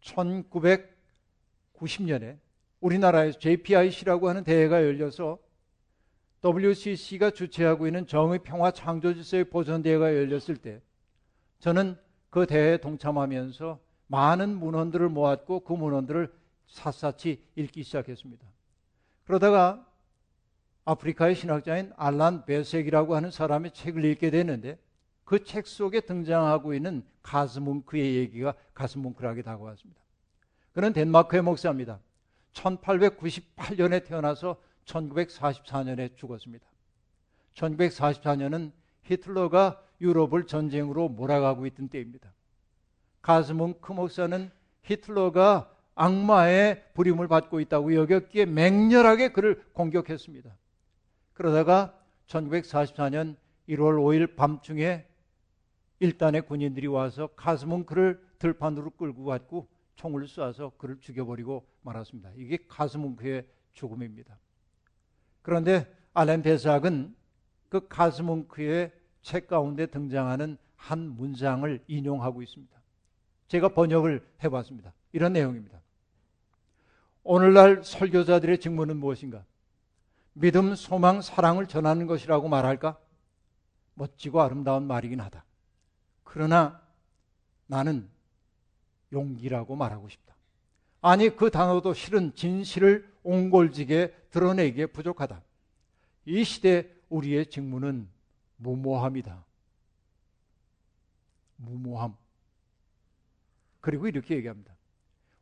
1990년에 0.01 2.37
우리나라에서 2.79 3.39
JPIC라고 3.39 4.29
하는 4.29 4.43
대회가 4.43 4.83
열려서 4.83 5.39
WCC가 6.43 7.31
주최하고 7.31 7.87
있는 7.87 8.05
정의 8.07 8.39
평화 8.39 8.71
창조 8.71 9.13
질서의 9.13 9.45
보존 9.45 9.81
대회가 9.81 10.15
열렸을 10.15 10.57
때 10.57 10.81
저는 11.59 11.97
그 12.29 12.45
대회에 12.45 12.77
동참하면서 12.77 13.79
많은 14.07 14.57
문헌들을 14.57 15.09
모았고 15.09 15.61
그 15.61 15.73
문헌들을 15.73 16.31
샅샅이 16.67 17.41
읽기 17.55 17.83
시작했습니다. 17.83 18.45
그러다가 19.25 19.85
아프리카의 20.85 21.35
신학자인 21.35 21.91
알란 21.97 22.45
베색이라고 22.45 23.15
하는 23.15 23.31
사람의 23.31 23.71
책을 23.71 24.05
읽게 24.05 24.29
되는데 24.31 24.79
그 25.27 25.43
책 25.43 25.67
속에 25.67 25.99
등장하고 25.99 26.73
있는 26.73 27.03
가스뭉크의 27.21 28.15
얘기가 28.15 28.53
가스뭉크하게 28.73 29.41
다가왔습니다. 29.41 30.01
그는 30.71 30.93
덴마크의 30.93 31.41
목사입니다. 31.41 31.99
1898년에 32.53 34.05
태어나서 34.05 34.55
1944년에 34.85 36.15
죽었습니다. 36.15 36.65
1944년은 37.55 38.71
히틀러가 39.03 39.83
유럽을 39.99 40.47
전쟁으로 40.47 41.09
몰아가고 41.09 41.65
있던 41.65 41.89
때입니다. 41.89 42.31
가스문크 43.21 43.91
목사는 43.91 44.49
히틀러가 44.83 45.75
악마의 45.97 46.83
부림을 46.93 47.27
받고 47.27 47.59
있다고 47.59 47.95
여겼기에 47.95 48.45
맹렬하게 48.45 49.33
그를 49.33 49.63
공격했습니다. 49.73 50.55
그러다가 51.33 51.99
1944년 52.27 53.35
1월 53.67 53.97
5일 53.97 54.35
밤중에 54.35 55.05
일단의 55.99 56.43
군인들이 56.43 56.87
와서 56.87 57.27
가스문크를 57.35 58.21
들판으로 58.39 58.91
끌고 58.91 59.25
갔고 59.25 59.67
총을 59.95 60.25
쏴서 60.25 60.77
그를 60.77 60.99
죽여버리고 60.99 61.65
말았습니다. 61.81 62.31
이게 62.35 62.59
가스문크의 62.67 63.47
죽음입니다. 63.73 64.37
그런데 65.41 65.91
알렌 66.13 66.43
베삭은 66.43 67.15
그 67.69 67.87
가스몽크의 67.87 68.91
책 69.23 69.47
가운데 69.47 69.87
등장하는 69.87 70.57
한 70.75 70.99
문장을 70.99 71.83
인용하고 71.87 72.43
있습니다. 72.43 72.77
제가 73.47 73.69
번역을 73.69 74.25
해봤습니다. 74.43 74.93
이런 75.11 75.33
내용입니다. 75.33 75.81
오늘날 77.29 77.83
설교자들의 77.83 78.57
직무는 78.61 78.95
무엇인가? 78.95 79.43
믿음, 80.31 80.75
소망, 80.75 81.21
사랑을 81.21 81.67
전하는 81.67 82.07
것이라고 82.07 82.47
말할까? 82.47 82.97
멋지고 83.95 84.41
아름다운 84.41 84.87
말이긴 84.87 85.19
하다. 85.19 85.43
그러나 86.23 86.81
나는 87.65 88.07
용기라고 89.11 89.75
말하고 89.75 90.07
싶다. 90.07 90.35
아니, 91.01 91.35
그 91.35 91.51
단어도 91.51 91.93
실은 91.93 92.33
진실을 92.33 93.11
옹골지게 93.23 94.29
드러내기에 94.31 94.85
부족하다. 94.85 95.41
이 96.27 96.45
시대 96.45 96.89
우리의 97.09 97.47
직무는 97.47 98.07
무모함이다. 98.55 99.43
무모함. 101.57 102.15
그리고 103.81 104.07
이렇게 104.07 104.37
얘기합니다. 104.37 104.73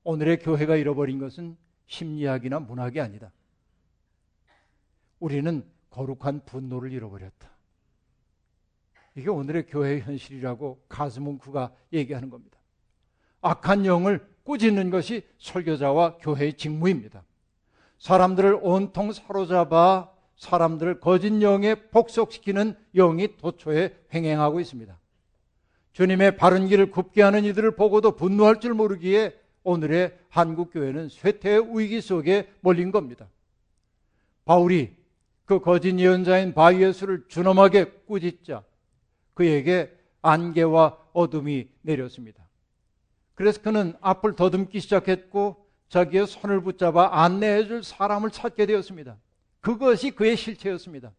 오늘의 0.03 0.39
교회가 0.39 0.77
잃어버린 0.77 1.19
것은 1.19 1.63
심리학이나 1.87 2.59
문학이 2.59 2.99
아니다. 2.99 3.31
우리는 5.19 5.65
거룩한 5.89 6.45
분노를 6.45 6.91
잃어버렸다. 6.91 7.49
이게 9.15 9.29
오늘의 9.29 9.67
교회의 9.67 10.01
현실이라고 10.01 10.83
가스문크가 10.89 11.73
얘기하는 11.93 12.29
겁니다. 12.29 12.57
악한 13.41 13.85
영을 13.85 14.27
꾸짖는 14.43 14.89
것이 14.89 15.25
설교자와 15.37 16.17
교회의 16.17 16.53
직무입니다. 16.53 17.23
사람들을 17.97 18.59
온통 18.61 19.13
사로잡아 19.13 20.11
사람들을 20.35 20.99
거짓 20.99 21.41
영에 21.41 21.75
복속시키는 21.75 22.75
영이 22.93 23.37
도초에 23.37 23.95
횡행하고 24.13 24.59
있습니다. 24.59 24.99
주님의 25.93 26.35
바른 26.35 26.67
길을 26.67 26.91
굽게 26.91 27.21
하는 27.21 27.45
이들을 27.45 27.75
보고도 27.75 28.17
분노할 28.17 28.59
줄 28.59 28.73
모르기에 28.73 29.33
오늘의 29.65 30.17
한국 30.29 30.71
교회는 30.71 31.09
쇠퇴의 31.09 31.77
위기 31.77 31.99
속에 31.99 32.49
몰린 32.61 32.91
겁니다. 32.91 33.27
바울이 34.45 34.95
그 35.45 35.59
거짓 35.59 35.99
예언자인 35.99 36.53
바이에스를 36.53 37.25
준엄하게 37.27 38.03
꾸짖자 38.05 38.63
그에게 39.33 39.91
안개와 40.21 40.97
어둠이 41.13 41.67
내렸습니다. 41.81 42.47
그래서 43.33 43.61
그는 43.61 43.93
앞을 44.01 44.35
더듬기 44.35 44.79
시작했고 44.79 45.65
자기의 45.89 46.27
손을 46.27 46.61
붙잡아 46.61 47.23
안내해 47.23 47.67
줄 47.67 47.83
사람을 47.83 48.31
찾게 48.31 48.65
되었습니다. 48.65 49.17
그것이 49.61 50.11
그의 50.11 50.37
실체였습니다. 50.37 51.11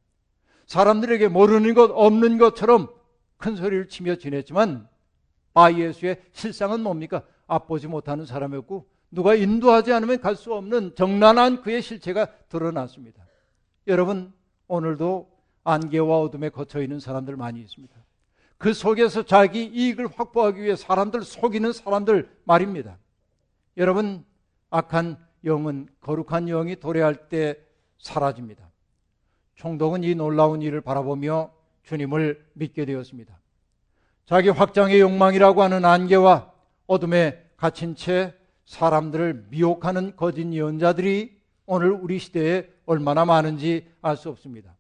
사람들에게 0.67 1.29
모르는 1.29 1.75
것 1.75 1.91
없는 1.93 2.39
것처럼 2.39 2.89
큰 3.37 3.55
소리를 3.57 3.89
치며 3.89 4.17
지냈지만 4.17 4.89
바이에스의 5.53 6.23
실상은 6.33 6.83
뭡니까? 6.83 7.23
앞보지 7.47 7.87
못하는 7.87 8.27
사람이었고 8.27 8.87
누가 9.11 9.35
인도하지 9.35 9.93
않으면 9.93 10.21
갈 10.21 10.35
수 10.37 10.53
없는 10.55 10.95
정난한 10.95 11.63
그의 11.63 11.81
실체가 11.83 12.27
드러났습니다. 12.49 13.25
여러분 13.87 14.33
오늘도 14.69 15.31
안개와 15.65 16.21
어둠에 16.21 16.49
거쳐 16.51 16.83
있는 16.83 17.01
사람들 17.01 17.37
많이 17.37 17.61
있습니다. 17.61 17.95
그 18.59 18.73
속에서 18.73 19.23
자기 19.23 19.65
이익을 19.65 20.09
확보하기 20.15 20.63
위해 20.63 20.77
사람들 20.77 21.23
속이는 21.23 21.73
사람들 21.73 22.29
말입니다. 22.45 22.99
여러분 23.77 24.25
악한 24.71 25.19
영은 25.45 25.89
거룩한 26.01 26.47
영이 26.47 26.77
도래할 26.77 27.29
때 27.29 27.59
사라집니다. 27.99 28.69
총독은 29.55 30.05
이 30.05 30.15
놀라운 30.15 30.63
일을 30.63 30.81
바라보며 30.81 31.51
주님을 31.85 32.45
믿게 32.55 32.85
되었습니다. 32.85 33.39
자기 34.27 34.49
확장의 34.49 35.01
욕망이라고 35.01 35.63
하는 35.63 35.85
안개와 35.85 36.53
어둠에 36.87 37.51
갇힌 37.57 37.95
채 37.95 38.35
사람들을 38.65 39.47
미혹하는 39.51 40.17
거짓 40.17 40.53
예언자들이 40.53 41.37
오늘 41.67 41.91
우리 41.93 42.19
시대에 42.19 42.69
얼마나 42.85 43.25
많은지 43.25 43.89
알 44.03 44.17
수 44.17 44.29
없습니다. 44.31 44.77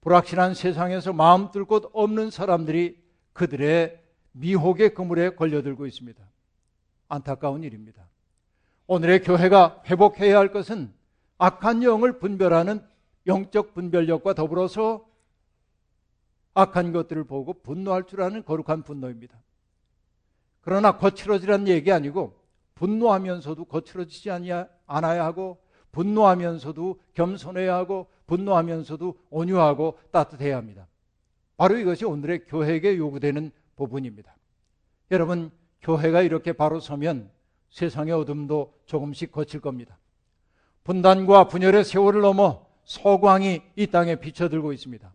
불확실한 0.00 0.54
세상에서 0.54 1.12
마음 1.12 1.50
뚫 1.50 1.64
곳 1.66 1.90
없는 1.92 2.30
사람들이 2.30 3.02
그들의 3.32 4.00
미혹의 4.32 4.94
그물에 4.94 5.34
걸려들고 5.34 5.86
있습니다. 5.86 6.22
안타까운 7.08 7.62
일입니다. 7.64 8.06
오늘의 8.86 9.22
교회가 9.22 9.82
회복해야 9.86 10.38
할 10.38 10.52
것은 10.52 10.92
악한 11.38 11.82
영을 11.82 12.18
분별하는 12.18 12.82
영적 13.26 13.74
분별력과 13.74 14.34
더불어서 14.34 15.06
악한 16.54 16.92
것들을 16.92 17.24
보고 17.24 17.54
분노할 17.54 18.04
줄 18.04 18.22
아는 18.22 18.44
거룩한 18.44 18.82
분노입니다. 18.82 19.38
그러나 20.68 20.98
거칠어지라는 20.98 21.66
얘기 21.68 21.90
아니고 21.90 22.34
분노하면서도 22.74 23.64
거칠어지지 23.64 24.30
않아야 24.86 25.24
하고 25.24 25.62
분노하면서도 25.92 27.00
겸손해야 27.14 27.74
하고 27.74 28.08
분노하면서도 28.26 29.18
온유하고 29.30 29.98
따뜻해야 30.10 30.58
합니다. 30.58 30.86
바로 31.56 31.78
이것이 31.78 32.04
오늘의 32.04 32.44
교회에게 32.44 32.98
요구되는 32.98 33.50
부분입니다. 33.76 34.36
여러분, 35.10 35.50
교회가 35.80 36.20
이렇게 36.20 36.52
바로 36.52 36.80
서면 36.80 37.30
세상의 37.70 38.12
어둠도 38.12 38.74
조금씩 38.84 39.32
거칠 39.32 39.60
겁니다. 39.60 39.96
분단과 40.84 41.48
분열의 41.48 41.82
세월을 41.82 42.20
넘어 42.20 42.66
소광이 42.84 43.62
이 43.74 43.86
땅에 43.86 44.16
비쳐들고 44.16 44.74
있습니다. 44.74 45.14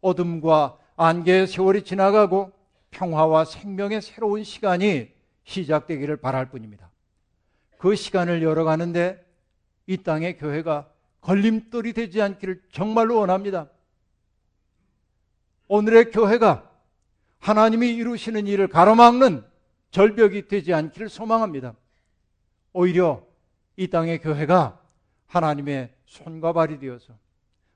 어둠과 0.00 0.76
안개의 0.96 1.46
세월이 1.46 1.84
지나가고 1.84 2.50
평화와 2.92 3.44
생명의 3.44 4.00
새로운 4.00 4.44
시간이 4.44 5.10
시작되기를 5.44 6.18
바랄 6.18 6.48
뿐입니다. 6.50 6.90
그 7.78 7.96
시간을 7.96 8.42
열어가는데 8.42 9.26
이 9.86 9.96
땅의 9.96 10.38
교회가 10.38 10.88
걸림돌이 11.20 11.92
되지 11.94 12.22
않기를 12.22 12.62
정말로 12.70 13.18
원합니다. 13.18 13.68
오늘의 15.66 16.10
교회가 16.10 16.70
하나님이 17.38 17.94
이루시는 17.94 18.46
일을 18.46 18.68
가로막는 18.68 19.44
절벽이 19.90 20.46
되지 20.48 20.72
않기를 20.72 21.08
소망합니다. 21.08 21.74
오히려 22.72 23.26
이 23.76 23.88
땅의 23.88 24.20
교회가 24.20 24.80
하나님의 25.26 25.92
손과 26.06 26.52
발이 26.52 26.78
되어서 26.78 27.14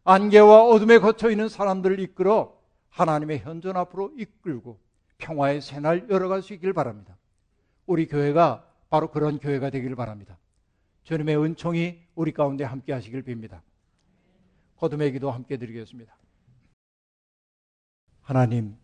안개와 0.04 0.64
어둠에 0.64 0.98
거쳐 0.98 1.30
있는 1.30 1.48
사람들을 1.48 1.98
이끌어 2.00 2.56
하나님의 2.90 3.40
현존 3.40 3.76
앞으로 3.76 4.12
이끌고 4.16 4.78
평화의 5.18 5.60
새날 5.60 6.06
열어갈 6.08 6.42
수 6.42 6.54
있길 6.54 6.72
바랍니다. 6.72 7.16
우리 7.86 8.06
교회가 8.06 8.66
바로 8.90 9.10
그런 9.10 9.38
교회가 9.38 9.70
되기를 9.70 9.96
바랍니다. 9.96 10.38
주님의 11.04 11.38
은총이 11.42 11.98
우리 12.14 12.32
가운데 12.32 12.64
함께 12.64 12.92
하시길 12.92 13.22
빕니다. 13.22 13.60
거듭의 14.76 15.12
기도 15.12 15.30
함께 15.30 15.56
드리겠습니다. 15.56 16.16
하나님, 18.20 18.76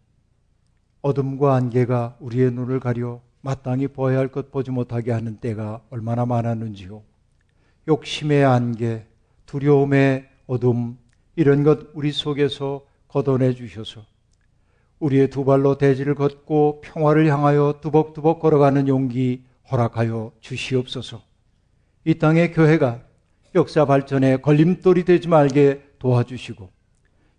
어둠과 1.03 1.55
안개가 1.57 2.17
우리의 2.21 2.53
눈을 2.53 2.81
가려 2.81 3.21
마땅히 3.41 3.89
보아야 3.89 4.19
할 4.19 4.29
것 4.29 4.53
보지 4.53 4.71
못하게 4.71 5.11
하는 5.11 5.37
때가 5.39 5.83
얼마나 5.91 6.25
많았는지요. 6.25 7.03
욕심의 7.89 8.45
안개, 8.45 9.05
두려움의 9.47 10.31
어둠, 10.47 10.97
이런 11.35 11.65
것 11.65 11.89
우리 11.95 12.13
속에서 12.13 12.87
걷어내 13.09 13.55
주셔서 13.55 14.07
우리의 15.03 15.31
두 15.31 15.45
발로 15.45 15.79
대지를 15.79 16.15
걷고 16.15 16.81
평화를 16.83 17.27
향하여 17.27 17.81
두벅두벅 17.81 18.39
걸어가는 18.39 18.87
용기 18.87 19.43
허락하여 19.71 20.31
주시옵소서. 20.41 21.21
이 22.05 22.15
땅의 22.15 22.53
교회가 22.53 23.01
역사 23.57 23.85
발전에 23.85 24.39
걸림돌이 24.39 25.05
되지 25.05 25.29
말게 25.29 25.83
도와주시고 25.99 26.71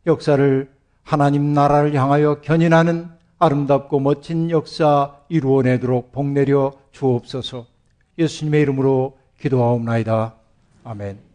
역사를 0.08 0.70
하나님 1.04 1.54
나라를 1.54 1.94
향하여 1.96 2.42
견인하는 2.42 3.10
아름답고 3.40 4.00
멋진 4.00 4.50
역사 4.52 5.16
이루어내도록 5.30 6.12
복내려 6.12 6.74
주옵소서. 6.92 7.66
예수님의 8.18 8.62
이름으로 8.62 9.18
기도하옵나이다. 9.40 10.36
아멘. 10.84 11.33